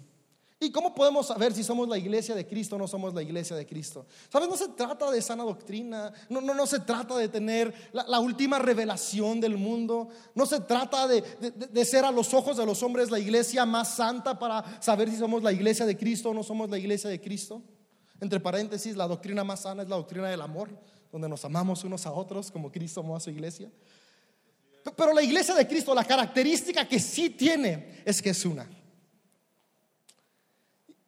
[0.59, 3.55] ¿Y cómo podemos saber si somos la iglesia de Cristo o no somos la iglesia
[3.55, 4.07] de Cristo?
[4.29, 4.49] ¿Sabes?
[4.49, 8.59] No se trata de sana doctrina, no, no, no se trata de tener la, última
[8.59, 13.09] revelación del mundo, no se trata de, de, ser a los ojos de los hombres
[13.09, 16.69] la iglesia más santa para saber si somos la iglesia de Cristo o no somos
[16.71, 17.63] la iglesia de Cristo.
[18.21, 20.71] Entre paréntesis, la doctrina más sana es la doctrina del amor,
[21.13, 23.71] donde nos amamos unos a otros como Cristo amó a su iglesia.
[24.97, 28.69] Pero la iglesia de Cristo, la característica que sí tiene es que es una.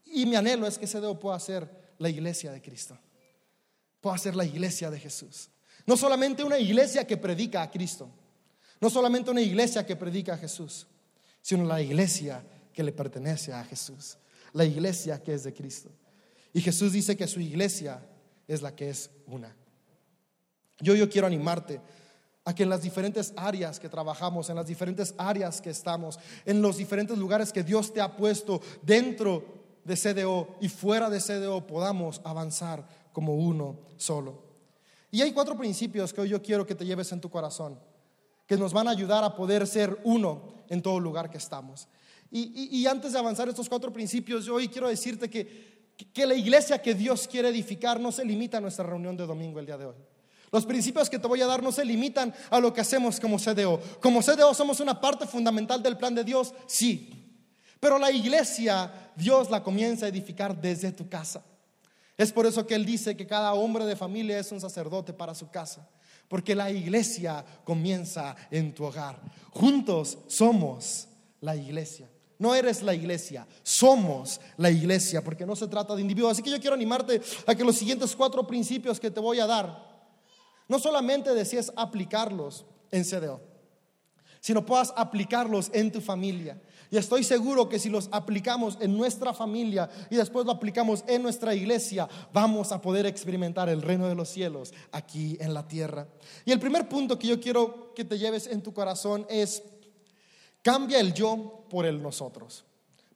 [0.06, 2.96] Y mi anhelo es que ese dedo pueda ser la iglesia de Cristo.
[4.00, 5.50] Pueda ser la iglesia de Jesús.
[5.87, 8.08] No solamente una iglesia que predica a Cristo.
[8.80, 10.87] No solamente una iglesia que predica a Jesús,
[11.42, 14.18] sino la iglesia que le pertenece a Jesús.
[14.52, 15.90] La iglesia que es de Cristo.
[16.52, 18.00] Y Jesús dice que su iglesia
[18.46, 19.54] es la que es una.
[20.80, 21.80] Yo, yo quiero animarte
[22.44, 26.61] a que en las diferentes áreas que trabajamos, en las diferentes áreas que estamos, en
[26.61, 29.44] los diferentes lugares que Dios te ha puesto dentro
[29.85, 34.42] de CDO y fuera de CDO podamos avanzar como uno solo.
[35.11, 37.78] Y hay cuatro principios que hoy yo quiero que te lleves en tu corazón,
[38.46, 41.88] que nos van a ayudar a poder ser uno en todo lugar que estamos.
[42.37, 46.83] Y, antes de avanzar estos cuatro principios, yo hoy quiero decirte que, que la iglesia
[46.83, 49.87] que Dios quiere edificar no se limita a nuestra reunión de domingo el día de
[49.87, 49.94] hoy.
[50.55, 53.38] Los principios que te voy a dar no se limitan a lo que hacemos como
[53.38, 53.81] CDO.
[54.01, 57.43] Como CDO somos una parte fundamental del plan de Dios, sí.
[57.81, 61.45] Pero la iglesia, Dios la comienza a edificar desde tu casa.
[62.17, 65.35] Es por eso que Él dice que cada hombre de familia es un sacerdote para
[65.35, 65.88] su casa.
[66.29, 69.21] Porque la iglesia comienza en tu hogar.
[69.51, 71.09] Juntos somos
[71.40, 72.09] la iglesia.
[72.38, 76.31] No eres la iglesia, somos la iglesia, porque no se trata de individuos.
[76.31, 79.49] Así que yo quiero animarte a que los siguientes cuatro principios que te voy a
[79.49, 79.93] dar
[80.68, 83.40] no solamente decías aplicarlos en CDO,
[84.40, 86.61] sino puedas aplicarlos en tu familia.
[86.90, 91.22] Y estoy seguro que si los aplicamos en nuestra familia y después lo aplicamos en
[91.22, 96.07] nuestra iglesia, vamos a poder experimentar el reino de los cielos aquí en la tierra.
[96.44, 99.62] Y el primer punto que yo quiero que te lleves en tu corazón es,
[100.62, 102.64] cambia el yo por el nosotros.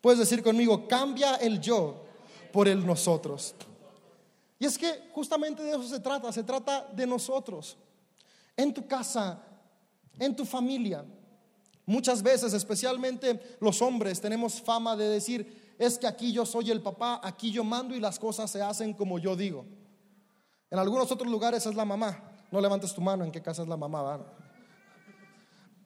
[0.00, 2.04] Puedes decir conmigo, cambia el yo
[2.52, 3.54] por el nosotros.
[4.58, 7.76] Y es que justamente de eso se trata, se trata de nosotros,
[8.56, 9.40] en tu casa,
[10.18, 11.04] en tu familia.
[11.86, 16.82] Muchas veces, especialmente los hombres, tenemos fama de decir, es que aquí yo soy el
[16.82, 19.64] papá, aquí yo mando y las cosas se hacen como yo digo.
[20.70, 22.22] En algunos otros lugares es la mamá.
[22.50, 24.22] No levantes tu mano en qué casa es la mamá.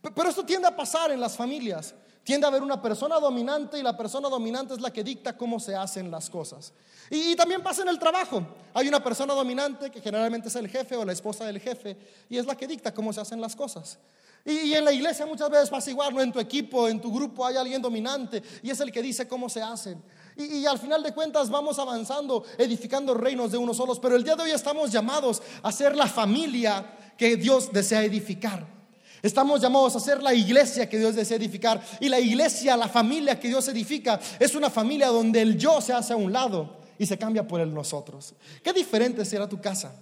[0.03, 1.95] Pero esto tiende a pasar en las familias.
[2.25, 5.59] Tiende a haber una persona dominante y la persona dominante es la que dicta cómo
[5.59, 6.73] se hacen las cosas.
[7.11, 8.47] Y, también pasa en el trabajo.
[8.75, 11.97] Hay una persona dominante que generalmente es el jefe o la esposa del jefe
[12.31, 13.99] y es la que dicta cómo se hacen las cosas.
[14.45, 16.21] Y, en la iglesia muchas veces pasa igual, ¿no?
[16.21, 19.49] En tu equipo, en tu grupo hay alguien dominante y es el que dice cómo
[19.49, 20.01] se hacen.
[20.37, 23.99] Y, y, al final de cuentas vamos avanzando, edificando reinos de unos solos.
[23.99, 28.82] Pero el día de hoy estamos llamados a ser la familia que Dios desea edificar.
[29.23, 31.81] Estamos llamados a ser la iglesia que Dios desea edificar.
[32.01, 35.93] Y la iglesia, la familia que Dios edifica, es una familia donde el yo se
[35.93, 38.35] hace a un lado y se cambia por el nosotros.
[38.63, 39.95] Qué diferente será tu casa.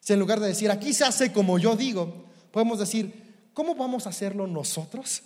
[0.00, 3.22] Si en lugar de decir, aquí se hace como yo digo, podemos decir,
[3.54, 5.22] ¿Cómo vamos a hacerlo nosotros?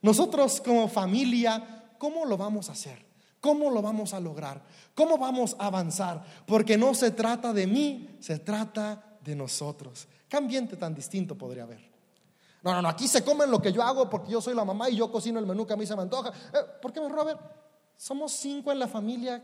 [0.00, 3.06] Nosotros como familia, ¿cómo lo vamos a hacer?
[3.40, 4.62] ¿Cómo lo vamos a lograr?
[4.94, 6.24] ¿Cómo vamos a avanzar?
[6.46, 10.08] Porque no se trata de mí, se trata de nosotros.
[10.28, 11.87] ¿Qué ambiente tan distinto podría haber?
[12.62, 14.90] No, no, no, aquí se comen lo que yo hago porque yo soy la mamá
[14.90, 16.30] y yo cocino el menú que a mí se me antoja.
[16.30, 17.40] Eh, ¿Por qué, Robert?
[17.96, 19.42] Somos cinco en la familia.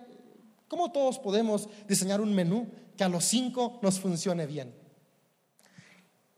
[0.68, 4.74] ¿Cómo todos podemos diseñar un menú que a los cinco nos funcione bien?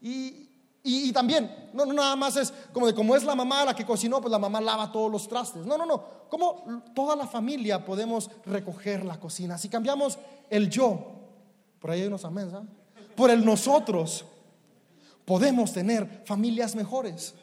[0.01, 0.51] Y,
[0.83, 3.85] y, también, no, no, nada más es como de como es la mamá la que
[3.85, 5.65] cocinó, pues la mamá lava todos los trastes.
[5.65, 6.05] No, no, no.
[6.29, 9.59] Como toda la familia podemos recoger la cocina.
[9.59, 10.19] Si cambiamos
[10.51, 11.17] el yo,
[11.81, 12.51] por ahí hay unos amén,
[13.17, 14.25] Por el nosotros,
[15.27, 17.35] podemos tener familias mejores.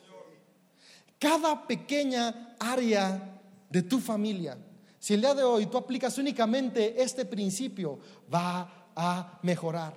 [1.20, 4.58] Cada pequeña área de tu familia,
[4.98, 8.00] si el día de hoy tú aplicas únicamente este principio,
[8.34, 9.94] va a mejorar.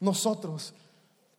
[0.00, 0.74] Nosotros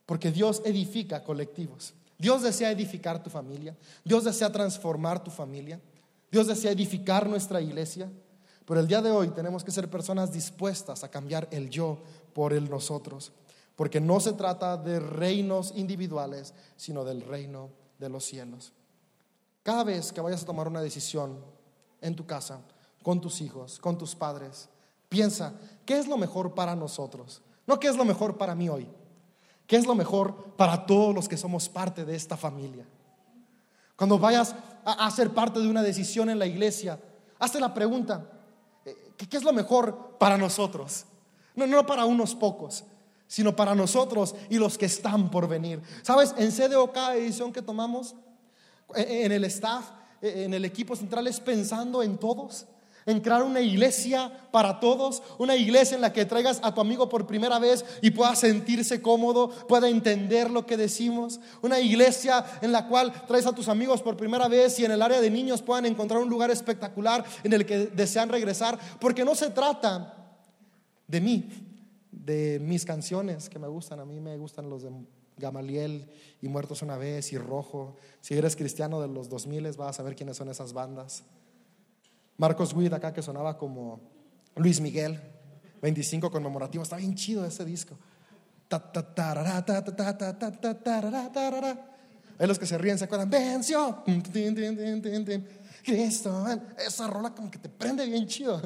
[0.06, 1.94] porque Dios edifica colectivos.
[2.18, 3.76] Dios desea edificar tu familia.
[4.04, 5.80] Dios desea transformar tu familia.
[6.30, 8.10] Dios desea edificar nuestra iglesia.
[8.64, 11.98] Pero el día de hoy tenemos que ser personas dispuestas a cambiar el yo
[12.32, 13.32] por el nosotros.
[13.76, 18.72] Porque no se trata de reinos individuales, sino del reino de los cielos.
[19.62, 21.38] Cada vez que vayas a tomar una decisión
[22.00, 22.60] en tu casa,
[23.02, 24.68] con tus hijos, con tus padres,
[25.08, 25.54] piensa,
[25.86, 27.42] ¿qué es lo mejor para nosotros?
[27.66, 28.88] No qué es lo mejor para mí hoy,
[29.66, 32.84] ¿Qué es lo mejor para todos los que somos parte de esta familia?
[33.96, 34.54] Cuando vayas
[34.84, 37.00] a, ser parte de una decisión en la iglesia,
[37.38, 38.30] hazte la pregunta,
[38.84, 41.06] eh, ¿qué, es lo mejor para nosotros?
[41.54, 42.84] No, no para unos pocos,
[43.32, 45.80] sino para nosotros y los que están por venir.
[46.02, 46.34] ¿Sabes?
[46.36, 48.14] En CDO cada decisión que tomamos,
[48.94, 49.86] en el staff,
[50.20, 52.66] en el equipo central, es pensando en todos
[53.06, 57.08] en crear una iglesia para todos, una iglesia en la que traigas a tu amigo
[57.08, 62.70] por primera vez y pueda sentirse cómodo, pueda entender lo que decimos, una iglesia en
[62.70, 65.62] la cual traes a tus amigos por primera vez y en el área de niños
[65.62, 70.14] puedan encontrar un lugar espectacular en el que desean regresar, porque no se trata
[71.08, 71.71] de mí,
[72.24, 74.90] de mis canciones que me gustan, a mí me gustan los de
[75.36, 76.08] Gamaliel
[76.40, 80.14] y Muertos una vez y Rojo, si eres cristiano de los 2000 vas a saber
[80.14, 81.24] quiénes son esas bandas.
[82.36, 84.00] Marcos Witt acá que sonaba como
[84.56, 85.20] Luis Miguel,
[85.80, 87.96] 25 conmemorativo, está bien chido ese disco.
[92.38, 94.02] Hay los que se ríen, se acuerdan, venció.
[95.84, 96.46] Cristo,
[96.78, 98.62] esa rola como que te prende bien chido.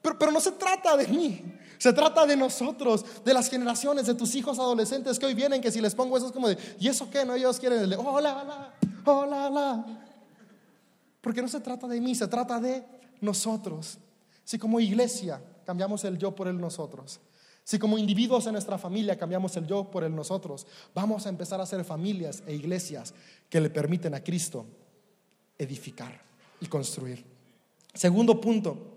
[0.00, 1.42] Pero, pero no se trata de mí,
[1.82, 5.72] se trata de nosotros, de las generaciones, de tus hijos adolescentes que hoy vienen, que
[5.72, 7.24] si les pongo eso es como de, ¿y eso qué?
[7.24, 9.84] No, ellos quieren el hola, hola, hola, hola.
[11.20, 12.84] Porque no se trata de mí, se trata de
[13.20, 13.98] nosotros.
[14.44, 17.18] Si como iglesia cambiamos el yo por el nosotros,
[17.64, 21.60] si como individuos en nuestra familia cambiamos el yo por el nosotros, vamos a empezar
[21.60, 23.12] a ser familias e iglesias
[23.50, 24.66] que le permiten a Cristo
[25.58, 26.22] edificar
[26.60, 27.24] y construir.
[27.92, 28.91] Segundo punto,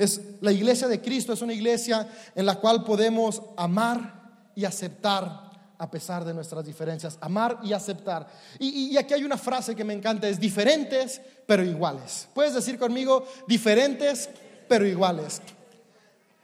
[0.00, 5.50] es la iglesia de Cristo es una iglesia en la cual podemos amar y aceptar
[5.76, 8.26] a pesar de nuestras diferencias, amar y aceptar.
[8.58, 12.28] Y, aquí hay una frase que me encanta, es diferentes pero iguales.
[12.34, 14.30] Puedes decir conmigo, diferentes
[14.68, 15.42] pero iguales.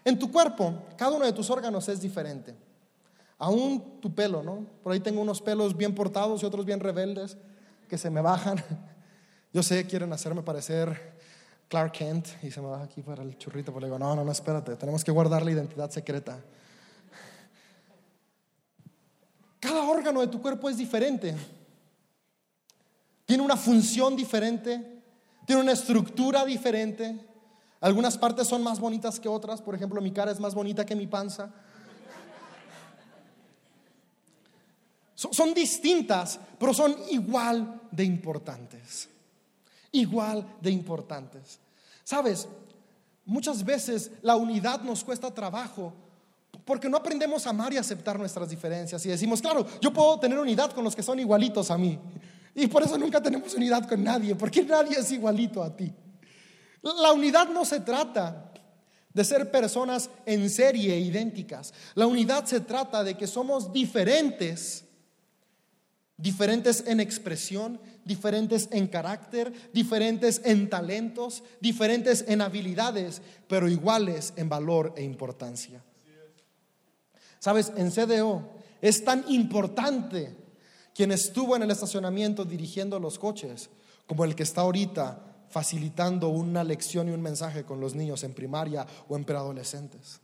[0.05, 2.55] En tu cuerpo, cada uno de tus órganos es diferente.
[3.39, 4.67] Aún tu pelo, ¿no?
[4.83, 7.39] Por ahí tengo unos pelos bien portados y otros bien rebeldes
[7.89, 8.63] que se me bajan.
[9.53, 11.16] Yo sé, quieren hacerme parecer
[11.69, 14.33] Clark Kent y se me baja aquí para el churrito, pero digo, no, no, no,
[14.33, 16.39] espérate, tenemos que guardar la identidad secreta.
[19.59, 21.35] Cada órgano de tu cuerpo es diferente.
[23.25, 25.03] Tiene una función diferente,
[25.45, 27.19] tiene una estructura diferente.
[27.81, 30.95] Algunas partes son más bonitas que otras, por ejemplo, mi cara es más bonita que
[30.95, 31.53] mi panza.
[35.17, 39.09] Son, distintas, pero son igual de importantes.
[39.93, 41.59] Igual de importantes.
[42.05, 42.49] Sabes,
[43.25, 45.93] muchas veces la unidad nos cuesta trabajo
[46.65, 50.39] porque no aprendemos a amar y aceptar nuestras diferencias y decimos, claro, yo puedo tener
[50.39, 51.99] unidad con los que son igualitos a mí.
[52.55, 55.93] Y por eso nunca tenemos unidad con nadie, porque nadie es igualito a ti.
[56.83, 58.53] La unidad no se trata
[59.13, 61.73] de ser personas en serie idénticas.
[61.95, 64.85] La unidad se trata de que somos diferentes,
[66.17, 74.49] diferentes en expresión, diferentes en carácter, diferentes en talentos, diferentes en habilidades, pero iguales en
[74.49, 75.83] valor e importancia.
[77.41, 78.49] Sabes, en CDO
[78.81, 80.35] es tan importante
[80.95, 83.69] quien estuvo en el estacionamiento dirigiendo los coches
[84.07, 88.35] como el que está ahorita facilitando una lección y un mensaje con los niños en
[88.35, 90.21] primaria o en preadolescentes.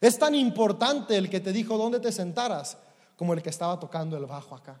[0.00, 2.78] Es tan importante el que te dijo dónde te sentaras
[3.16, 4.80] como el que estaba tocando el bajo acá.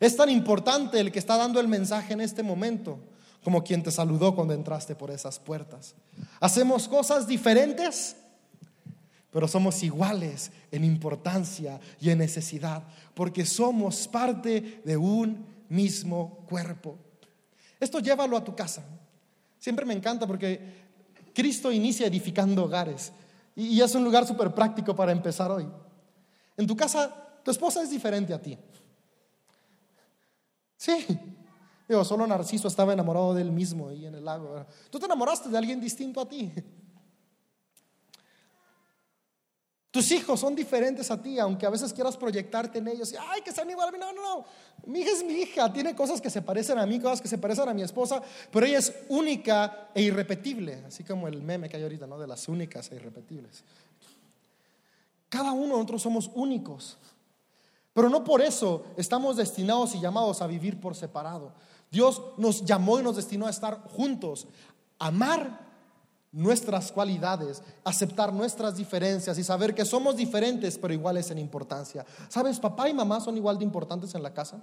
[0.00, 2.98] Es tan importante el que está dando el mensaje en este momento
[3.42, 5.94] como quien te saludó cuando entraste por esas puertas.
[6.40, 8.16] Hacemos cosas diferentes,
[9.30, 12.82] pero somos iguales en importancia y en necesidad,
[13.14, 16.96] porque somos parte de un mismo cuerpo.
[17.80, 18.84] Esto llévalo a tu casa.
[19.58, 20.60] Siempre me encanta porque
[21.32, 23.12] Cristo inicia edificando hogares
[23.54, 25.66] y es un lugar súper práctico para empezar hoy.
[26.56, 28.58] En tu casa, tu esposa es diferente a ti.
[30.78, 31.06] Sí.
[31.88, 34.64] Digo, solo Narciso estaba enamorado de él mismo ahí en el lago.
[34.90, 36.52] Tú te enamoraste de alguien distinto a ti.
[39.90, 43.12] Tus hijos son diferentes a ti, aunque a veces quieras proyectarte en ellos.
[43.12, 43.98] Y, Ay, que sean igual a mí.
[43.98, 44.44] No, no, no.
[44.86, 45.72] Mi hija es mi hija.
[45.72, 48.22] Tiene cosas que se parecen a mí, cosas que se parecen a mi esposa,
[48.52, 50.84] pero ella es única e irrepetible.
[50.86, 52.18] Así como el meme que hay ahorita, ¿no?
[52.18, 53.64] De las únicas e irrepetibles.
[55.30, 56.98] Cada uno de nosotros somos únicos.
[57.98, 61.50] Pero no por eso estamos destinados y llamados a vivir por separado.
[61.90, 64.46] Dios nos llamó y nos destinó a estar juntos,
[65.00, 65.66] amar
[66.30, 72.06] nuestras cualidades, aceptar nuestras diferencias y saber que somos diferentes pero iguales en importancia.
[72.28, 72.60] ¿Sabes?
[72.60, 74.62] Papá y mamá son igual de importantes en la casa.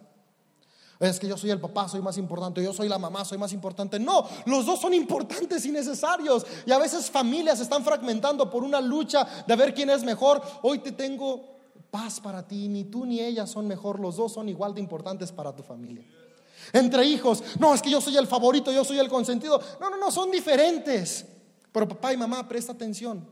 [1.02, 3.52] Es que yo soy el papá, soy más importante, yo soy la mamá, soy más
[3.52, 4.00] importante.
[4.00, 6.46] No, los dos son importantes y necesarios.
[6.66, 10.42] Y a veces familias están fragmentando por una lucha de ver quién es mejor.
[10.62, 11.55] Hoy te tengo
[11.92, 15.32] paz para ti, ni tú ni ella son mejor, los dos son igual de importantes
[15.32, 16.04] para tu familia.
[16.74, 19.62] Entre hijos, no, es que yo soy el favorito, yo soy el consentido.
[19.80, 21.26] No, no, no, son diferentes.
[21.72, 23.28] Pero papá y mamá, presta atención.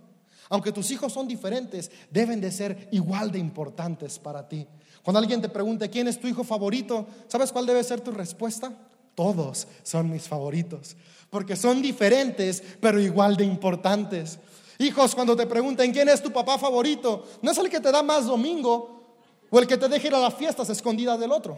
[0.49, 4.67] Aunque tus hijos son diferentes, deben de ser igual de importantes para ti.
[5.01, 8.71] Cuando alguien te pregunte quién es tu hijo favorito, ¿sabes cuál debe ser tu respuesta?
[9.15, 10.95] Todos son mis favoritos,
[11.29, 14.39] porque son diferentes, pero igual de importantes.
[14.84, 18.03] Hijos, cuando te pregunten quién es tu papá favorito, no es el que te da
[18.03, 19.17] más domingo
[19.49, 21.55] o el que te deja ir a las fiestas escondidas del otro.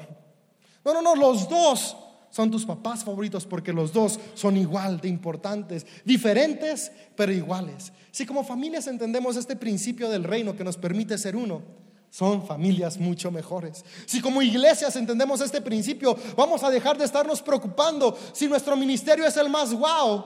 [0.83, 1.97] No, no, no, los dos
[2.29, 7.91] son tus papás favoritos porque los dos son igual de importantes, diferentes pero iguales.
[8.11, 11.63] Si como familias entendemos este principio del reino que nos permite ser uno,
[12.11, 13.83] son familias mucho mejores.
[14.05, 19.25] Si como iglesias entendemos este principio, vamos a dejar de estarnos preocupando si nuestro ministerio
[19.25, 20.23] es el más wow,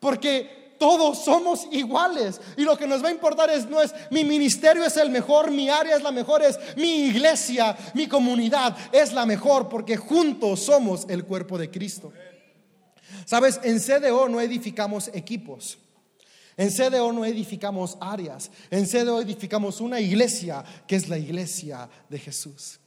[0.00, 2.40] porque todos somos iguales.
[2.56, 5.48] Y lo que nos va a importar es no es mi ministerio es el mejor,
[5.52, 10.58] mi área es la mejor, es mi iglesia, mi comunidad es la mejor, porque juntos
[10.58, 12.12] somos el cuerpo de Cristo.
[13.26, 15.78] Sabes, en CDO no edificamos equipos.
[16.56, 18.50] En CDO no edificamos áreas.
[18.68, 22.80] En CDO edificamos una iglesia que es la iglesia de Jesús.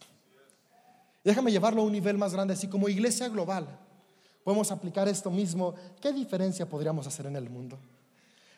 [1.24, 3.85] Déjame llevarlo a un nivel más grande, así como iglesia global
[4.46, 7.80] podemos aplicar esto mismo, ¿qué diferencia podríamos hacer en el mundo?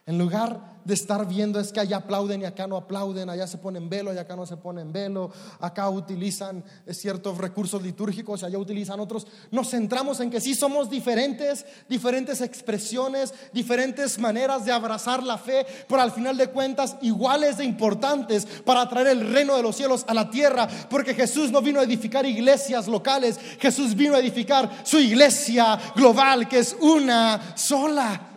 [0.08, 3.58] En lugar de estar viendo es que allá aplauden y acá no aplauden, allá se
[3.58, 5.30] ponen velo y acá no se ponen velo,
[5.60, 10.88] acá utilizan ciertos recursos litúrgicos y allá utilizan otros, nos centramos en que sí somos
[10.88, 17.58] diferentes, diferentes expresiones, diferentes maneras de abrazar la fe, pero al final de cuentas iguales
[17.58, 21.60] de importantes para traer el reino de los cielos a la tierra, porque Jesús no
[21.60, 27.54] vino a edificar iglesias locales, Jesús vino a edificar su iglesia global, que es una
[27.54, 28.27] sola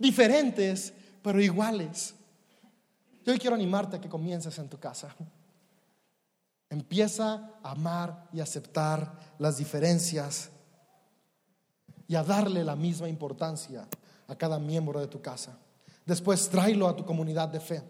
[0.00, 0.92] diferentes,
[1.22, 2.14] pero iguales.
[3.24, 5.14] Yo quiero animarte a que comiences en tu casa.
[6.70, 10.50] Empieza a amar y aceptar las diferencias
[12.08, 13.86] y a darle la misma importancia
[14.26, 15.58] a cada miembro de tu casa.
[16.06, 17.82] Después tráelo a tu comunidad de fe.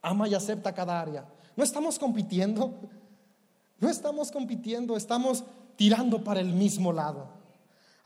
[0.00, 1.26] Ama y acepta cada área.
[1.56, 2.74] No estamos compitiendo,
[3.80, 7.35] no estamos compitiendo, estamos tirando para el mismo lado.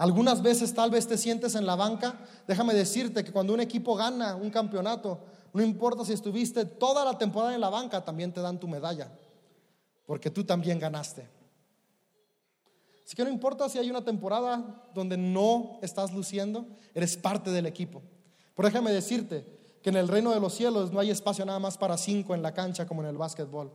[0.01, 2.19] Algunas veces tal vez te sientes en la banca.
[2.49, 5.21] Déjame decirte que cuando un equipo gana un campeonato,
[5.53, 9.13] no importa si estuviste toda la temporada en la banca, también te dan tu medalla,
[10.07, 11.29] porque tú también ganaste.
[13.05, 17.67] Así que no importa si hay una temporada donde no estás luciendo, eres parte del
[17.67, 18.01] equipo.
[18.55, 19.45] Pero déjame decirte
[19.83, 22.41] que en el reino de los cielos no hay espacio nada más para cinco en
[22.41, 23.71] la cancha como en el básquetbol.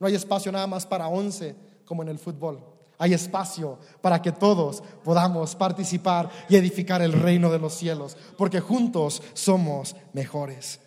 [0.00, 1.54] No hay espacio nada más para once
[1.84, 2.71] como en el fútbol.
[3.02, 8.60] Hay espacio para que todos podamos participar y edificar el reino de los cielos, porque
[8.60, 10.78] juntos somos mejores.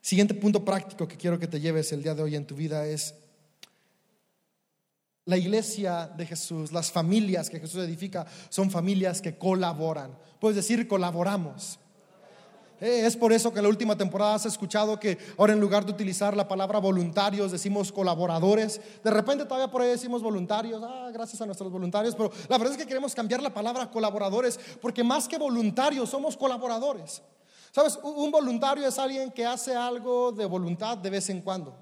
[0.00, 2.86] Siguiente punto práctico que quiero que te lleves el día de hoy en tu vida
[2.86, 3.16] es
[5.24, 10.16] la iglesia de Jesús, las familias que Jesús edifica, son familias que colaboran.
[10.38, 11.80] Puedes decir, colaboramos.
[12.80, 15.86] Eh, es por eso que en la última temporada has escuchado que ahora en lugar
[15.86, 18.80] de utilizar la palabra voluntarios decimos colaboradores.
[19.02, 22.72] De repente todavía por ahí decimos voluntarios, ah, gracias a nuestros voluntarios, pero la verdad
[22.74, 27.22] es que queremos cambiar la palabra colaboradores porque más que voluntarios somos colaboradores.
[27.72, 31.74] Sabes, un voluntario es alguien que hace algo de voluntad de vez en cuando,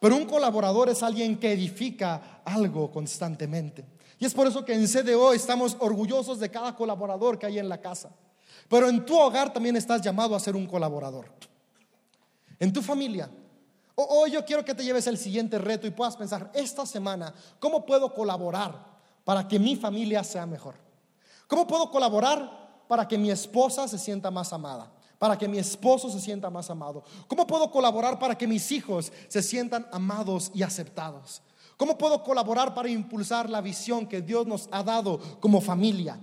[0.00, 3.84] pero un colaborador es alguien que edifica algo constantemente.
[4.18, 7.68] Y es por eso que en CDO estamos orgullosos de cada colaborador que hay en
[7.68, 8.10] la casa.
[8.68, 11.26] Pero en tu hogar también estás llamado a ser un colaborador.
[12.58, 13.30] En tu familia.
[13.94, 17.84] Hoy yo quiero que te lleves el siguiente reto y puedas pensar, esta semana, ¿cómo
[17.84, 18.74] puedo colaborar
[19.24, 20.74] para que mi familia sea mejor?
[21.46, 24.90] ¿Cómo puedo colaborar para que mi esposa se sienta más amada?
[25.18, 27.04] Para que mi esposo se sienta más amado.
[27.28, 31.42] ¿Cómo puedo colaborar para que mis hijos se sientan amados y aceptados?
[31.76, 36.18] ¿Cómo puedo colaborar para impulsar la visión que Dios nos ha dado como familia?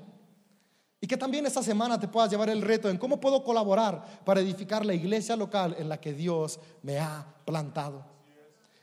[1.01, 4.41] Y que también esta semana te puedas llevar el reto en cómo puedo colaborar para
[4.41, 8.03] edificar la iglesia local en la que Dios me ha plantado.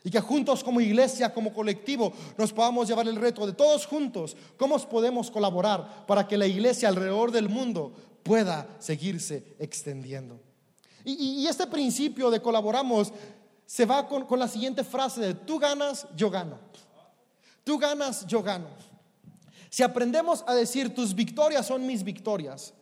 [0.02, 4.36] Y que juntos como iglesia, como colectivo, nos podamos llevar el reto de todos juntos,
[4.56, 7.92] cómo podemos colaborar para que la iglesia alrededor del mundo
[8.22, 10.40] pueda seguirse extendiendo.
[11.04, 13.12] Y, este principio de colaboramos
[13.64, 16.58] se va con, con la siguiente frase de tú ganas, yo gano.
[17.62, 18.68] Tú ganas, yo gano.
[19.76, 22.72] Si aprendemos a decir tus victorias son mis victorias,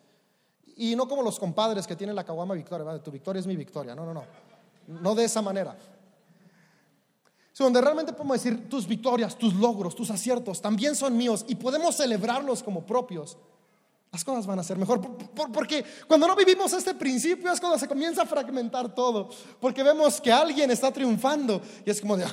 [0.76, 3.96] y no como los compadres que tienen la caguama victoria, tu victoria es mi victoria,
[3.96, 4.22] no, no, no,
[4.86, 5.76] no de esa manera.
[7.58, 11.96] donde realmente podemos decir tus victorias, tus logros, tus aciertos también son míos y podemos
[11.96, 13.38] celebrarlos como propios,
[14.12, 15.00] las cosas van a ser mejor.
[15.52, 19.30] Porque cuando no vivimos este principio es cuando se comienza a fragmentar todo.
[19.58, 22.24] Porque vemos que alguien está triunfando y es como de,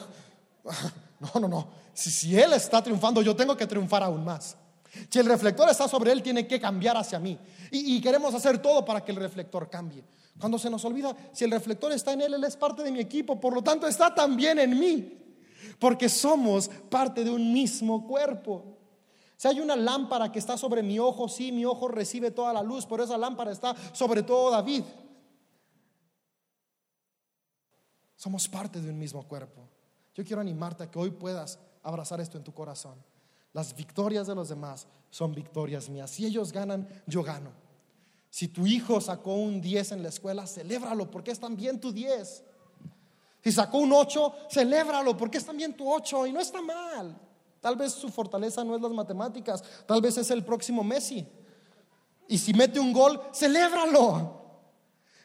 [1.21, 1.67] no, no, no.
[1.93, 4.57] Si, Él está triunfando, yo tengo que triunfar aún más.
[5.09, 7.37] Si el reflector está sobre Él, tiene que cambiar hacia mí.
[7.69, 10.03] Y, y, queremos hacer todo para que el reflector cambie.
[10.39, 12.99] Cuando se nos olvida, si el reflector está en Él, Él es parte de mi
[12.99, 15.17] equipo, por lo tanto está también en mí.
[15.77, 18.79] Porque somos parte de un mismo cuerpo.
[19.37, 22.63] Si hay una lámpara que está sobre mi ojo, sí, mi ojo recibe toda la
[22.63, 24.83] luz, pero esa lámpara está sobre todo David.
[28.15, 29.67] Somos parte de un mismo cuerpo.
[30.13, 32.95] Yo quiero animarte a que hoy puedas abrazar esto en tu corazón.
[33.53, 36.11] Las victorias de los demás son victorias mías.
[36.11, 37.51] Si ellos ganan, yo gano.
[38.29, 42.43] Si tu hijo sacó un 10 en la escuela, celébralo porque es también tu 10.
[43.43, 47.19] Si sacó un 8, celébralo porque es también tu 8 y no está mal.
[47.59, 51.27] Tal vez su fortaleza no es las matemáticas, tal vez es el próximo Messi.
[52.27, 54.39] Y si mete un gol, celébralo.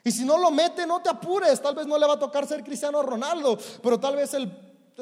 [0.03, 1.61] Y si no lo mete, no te apures.
[1.61, 4.47] Tal vez no le va a tocar ser Cristiano Ronaldo, pero tal vez el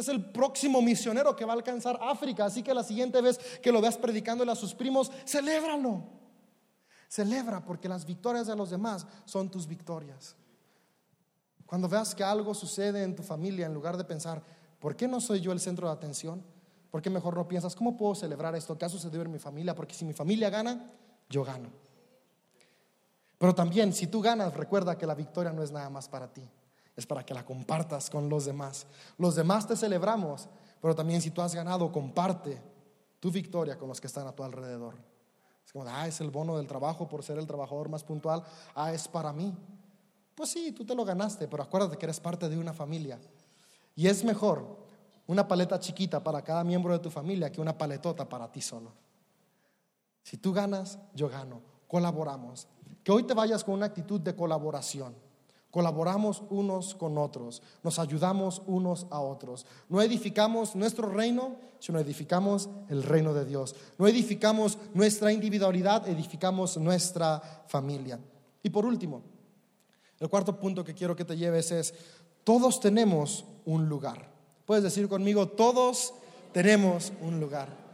[0.01, 2.45] es el próximo misionero que va a alcanzar África.
[2.45, 6.03] Así que la siguiente vez que lo veas predicándole a sus primos, celébralo.
[7.07, 10.35] Celebra porque las victorias de los demás son tus victorias.
[11.65, 14.43] Cuando veas que algo sucede en tu familia, en lugar de pensar,
[14.79, 16.43] ¿por qué no soy yo el centro de atención?
[16.91, 19.75] ¿Por qué mejor no piensas, ¿cómo puedo celebrar esto que ha sucedido en mi familia?
[19.75, 20.91] Porque si mi familia gana,
[21.29, 21.69] yo gano.
[23.37, 26.49] Pero también, si tú ganas, recuerda que la victoria no es nada más para ti
[26.95, 28.87] es para que la compartas con los demás.
[29.17, 30.47] Los demás te celebramos,
[30.81, 32.61] pero también si tú has ganado, comparte
[33.19, 34.95] tu victoria con los que están a tu alrededor.
[35.65, 38.43] Es como, ah, es el bono del trabajo por ser el trabajador más puntual,
[38.75, 39.53] ah, es para mí.
[40.35, 43.19] Pues sí, tú te lo ganaste, pero acuérdate que eres parte de una familia.
[43.95, 44.85] Y es mejor
[45.27, 48.91] una paleta chiquita para cada miembro de tu familia que una paletota para ti solo.
[50.21, 51.61] Si tú ganas, yo gano.
[51.87, 52.67] Colaboramos.
[53.03, 55.15] Que hoy te vayas con una actitud de colaboración.
[55.75, 59.65] Colaboramos unos con otros, nos ayudamos unos a otros.
[59.89, 63.75] No edificamos nuestro reino, sino edificamos el reino de Dios.
[63.97, 68.17] No edificamos nuestra individualidad, edificamos nuestra familia.
[68.63, 69.21] Y por último,
[70.21, 71.93] el cuarto punto que quiero que te lleves es,
[72.45, 74.31] todos tenemos un lugar.
[74.65, 76.13] Puedes decir conmigo, todos
[76.53, 77.84] tenemos un lugar.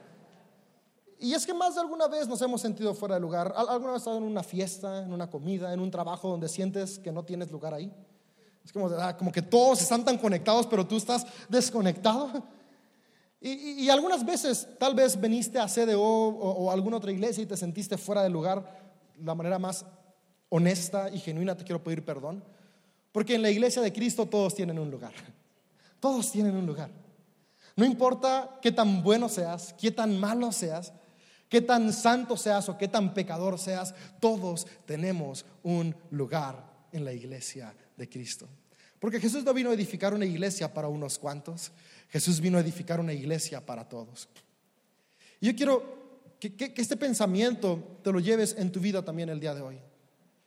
[1.21, 3.53] Y es que más de alguna vez nos hemos sentido fuera de lugar.
[3.55, 6.97] ¿Alguna vez has estado en una fiesta, en una comida, en un trabajo donde sientes
[6.97, 7.93] que no tienes lugar ahí?
[8.65, 12.29] Es como, ah, como que todos están tan conectados, pero tú estás desconectado.
[13.43, 17.57] Y, algunas veces tal vez viniste a CDO o, o alguna otra iglesia y te
[17.57, 18.63] sentiste fuera de lugar,
[19.17, 19.83] la manera más
[20.49, 22.43] honesta y genuina te quiero pedir perdón.
[23.11, 25.13] Porque en la iglesia de Cristo todos tienen un lugar.
[25.99, 26.91] Todos tienen un lugar.
[27.75, 30.93] No importa qué tan bueno seas, qué tan malo seas,
[31.51, 37.11] qué tan santo seas o qué tan pecador seas, todos tenemos un lugar en la
[37.11, 38.47] iglesia de Cristo.
[39.01, 41.73] Porque Jesús no vino a edificar una iglesia para unos cuantos,
[42.07, 44.29] Jesús vino a edificar una iglesia para todos.
[45.41, 49.41] Y yo quiero que, que, este pensamiento te lo lleves en tu vida también el
[49.41, 49.77] día de hoy.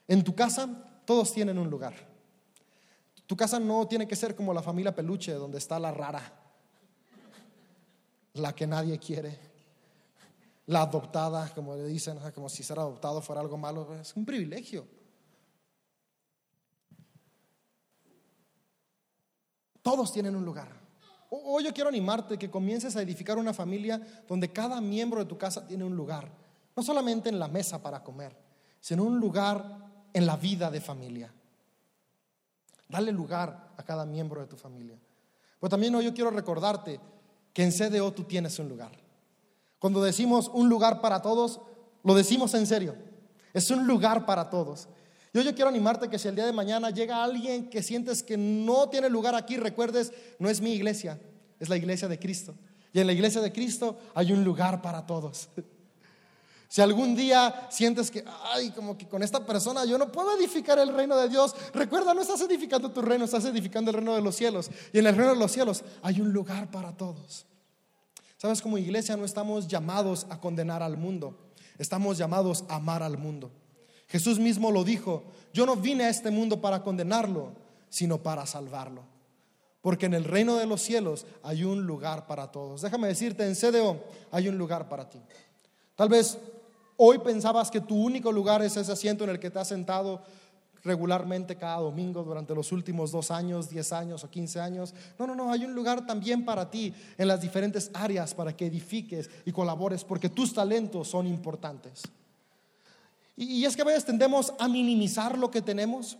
[0.09, 1.93] En tu casa todos tienen un lugar.
[3.27, 6.33] Tu casa no tiene que ser como la familia peluche, donde está la rara,
[8.33, 9.54] la que nadie quiere,
[10.67, 13.95] la adoptada, como le dicen, como si ser adoptado fuera algo malo.
[14.01, 14.87] Es un privilegio.
[19.83, 20.85] Todos tienen un lugar.
[21.29, 25.37] Hoy yo quiero animarte que comiences a edificar una familia donde cada miembro de tu
[25.37, 26.31] casa tiene un lugar.
[26.75, 28.35] No solamente en la mesa para comer,
[28.81, 31.33] sino un lugar en la vida de familia.
[32.89, 34.99] Dale lugar a cada miembro de tu familia.
[35.61, 37.01] Pero también hoy yo quiero recordarte
[37.53, 39.04] que en CDO tú tienes un lugar.
[39.85, 41.61] Cuando decimos un lugar para todos,
[42.05, 42.97] lo decimos en serio.
[43.53, 44.89] Es un lugar para todos.
[45.35, 48.39] Yo, yo quiero animarte que si el día de mañana llega alguien que sientes que
[48.39, 51.21] no tiene lugar aquí, recuerdes, no es mi iglesia,
[51.61, 52.55] es la iglesia de Cristo.
[52.95, 55.51] Y en la iglesia de Cristo hay un lugar para todos.
[56.67, 60.79] Si algún día sientes que, ay, como que con esta persona yo no puedo edificar
[60.79, 64.23] el reino de Dios, recuerda, no estás edificando tu reino, estás edificando el reino de
[64.23, 64.71] los cielos.
[64.93, 67.47] Y en el reino de los cielos hay un lugar para todos.
[68.45, 71.35] Sabes, como iglesia no estamos llamados a condenar al mundo,
[71.79, 73.51] estamos llamados a amar al mundo.
[74.07, 75.23] Jesús mismo lo dijo,
[75.55, 77.53] yo no vine a este mundo para condenarlo,
[77.89, 79.03] sino para salvarlo.
[79.81, 82.83] Porque en el reino de los cielos hay un lugar para todos.
[82.83, 85.23] Déjame decirte, en CDO hay un lugar para ti.
[85.97, 86.37] Tal vez
[86.99, 90.23] hoy pensabas que tu único lugar es ese asiento en el que te has sentado
[90.85, 94.95] regularmente cada domingo durante los últimos dos años, diez años o quince años.
[95.19, 98.67] No, no, no, hay un lugar también para ti en las diferentes áreas para que
[98.67, 102.03] edifiques y colabores porque tus talentos son importantes.
[103.37, 106.19] Y, es que a veces tendemos a minimizar lo que tenemos.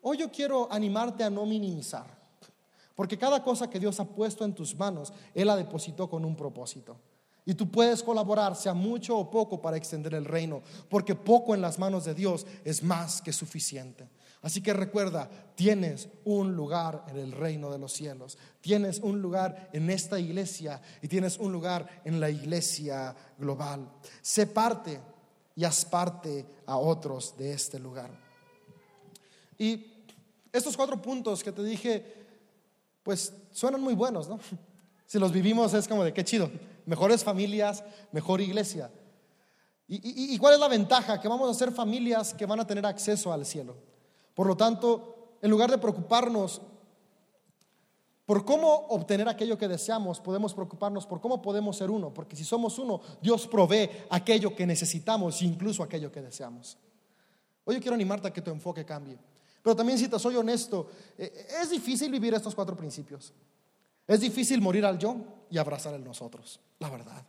[0.00, 2.06] Hoy yo quiero animarte a no minimizar.
[2.94, 6.36] Porque cada cosa que Dios ha puesto en tus manos, Él la depositó con un
[6.36, 6.96] propósito.
[7.46, 11.60] Y tú puedes colaborar, sea mucho o poco, para extender el reino, porque poco en
[11.60, 14.08] las manos de Dios es más que suficiente.
[14.40, 19.70] Así que recuerda, tienes un lugar en el reino de los cielos, tienes un lugar
[19.72, 23.90] en esta iglesia y tienes un lugar en la iglesia global.
[24.20, 25.00] Sé parte
[25.56, 28.10] y haz parte a otros de este lugar.
[29.58, 29.86] Y
[30.52, 32.04] estos cuatro puntos que te dije,
[33.02, 34.38] pues suenan muy buenos, ¿no?
[35.06, 36.50] Si los vivimos es como de qué chido,
[36.86, 38.90] mejores familias, mejor iglesia.
[39.86, 41.20] ¿Y, cuál es la ventaja?
[41.20, 43.76] Que vamos a ser familias que van a tener acceso al cielo.
[44.34, 46.62] Por lo tanto, en lugar de preocuparnos
[48.24, 52.44] por cómo obtener aquello que deseamos, podemos preocuparnos por cómo podemos ser uno, porque si
[52.44, 56.78] somos uno, Dios provee aquello que necesitamos, incluso aquello que deseamos.
[57.64, 59.18] Hoy yo quiero animarte a que tu enfoque cambie.
[59.62, 63.32] Pero también si te soy honesto, eh, es difícil vivir estos cuatro principios.
[64.06, 65.16] Es difícil morir al yo
[65.50, 67.24] y abrazar el nosotros, la verdad.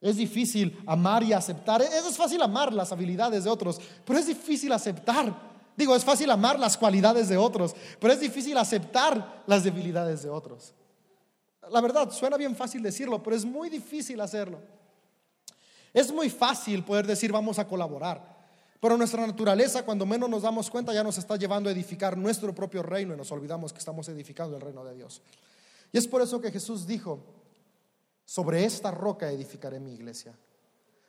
[0.00, 1.82] Es difícil amar y aceptar.
[1.82, 5.34] Es fácil amar las habilidades de otros, pero es difícil aceptar
[5.76, 10.30] Digo, es fácil amar las cualidades de otros, pero es difícil aceptar las debilidades de
[10.30, 10.72] otros.
[11.70, 14.58] La verdad, suena bien fácil decirlo, pero es muy difícil hacerlo.
[15.92, 18.36] Es muy fácil poder decir vamos a colaborar,
[18.80, 22.54] pero nuestra naturaleza, cuando menos nos damos cuenta, ya nos está llevando a edificar nuestro
[22.54, 25.20] propio reino y nos olvidamos que estamos edificando el reino de Dios.
[25.92, 27.20] Y es por eso que Jesús dijo,
[28.24, 30.34] sobre esta roca edificaré mi iglesia,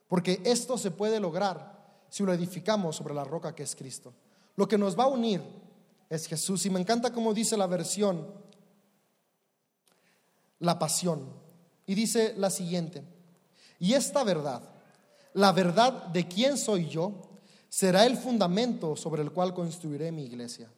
[0.07, 1.77] porque esto se puede lograr
[2.09, 4.13] si lo edificamos sobre la roca que es Cristo.
[4.55, 5.41] Lo que nos va a unir
[6.09, 6.65] es Jesús.
[6.65, 8.25] Y me encanta cómo dice la versión,
[10.59, 11.21] la pasión.
[11.85, 13.03] Y dice la siguiente,
[13.79, 14.61] y esta verdad,
[15.33, 17.13] la verdad de quién soy yo,
[17.69, 20.69] será el fundamento sobre el cual construiré mi iglesia.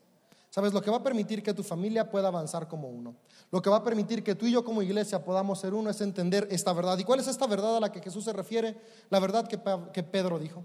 [0.50, 0.74] ¿Sabes?
[0.74, 3.16] Lo que va a permitir que tu familia pueda avanzar como uno.
[3.52, 6.02] Lo que va a permitir que tú y yo como iglesia podamos ser uno es
[6.02, 6.98] entender esta verdad.
[6.98, 8.76] ¿Y cuál es esta verdad a la que Jesús se refiere?
[9.10, 9.60] La verdad que,
[9.94, 10.64] que Pedro dijo.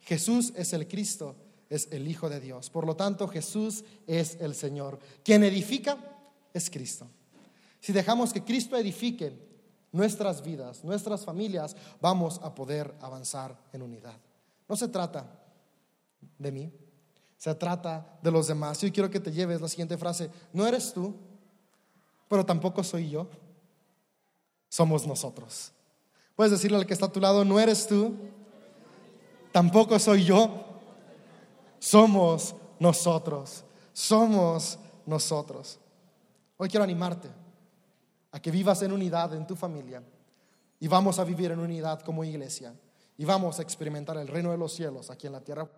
[0.00, 1.36] Jesús es el Cristo,
[1.68, 2.70] es el Hijo de Dios.
[2.70, 4.98] Por lo tanto, Jesús es el Señor.
[5.22, 5.96] Quien edifica
[6.52, 7.06] es Cristo.
[7.80, 9.32] Si dejamos que Cristo edifique
[9.92, 14.18] nuestras vidas, nuestras familias, vamos a poder avanzar en unidad.
[14.68, 15.40] No se trata
[16.38, 16.72] de mí,
[17.40, 18.78] se trata de los demás.
[18.82, 20.30] Yo quiero que te lleves la siguiente frase.
[20.52, 21.14] No eres tú,
[22.28, 23.30] pero tampoco soy yo.
[24.68, 25.72] somos nosotros.
[26.36, 28.14] Puedes decirle al que está a tu lado, no eres tú,
[29.52, 30.64] tampoco soy yo,
[31.78, 33.64] somos nosotros,
[33.94, 35.78] somos nosotros.
[36.58, 37.30] Hoy quiero animarte
[38.32, 40.02] a que vivas en unidad en tu familia
[40.78, 42.74] y vamos a vivir en unidad como iglesia
[43.16, 45.68] y vamos a experimentar el reino de los cielos aquí en la tierra.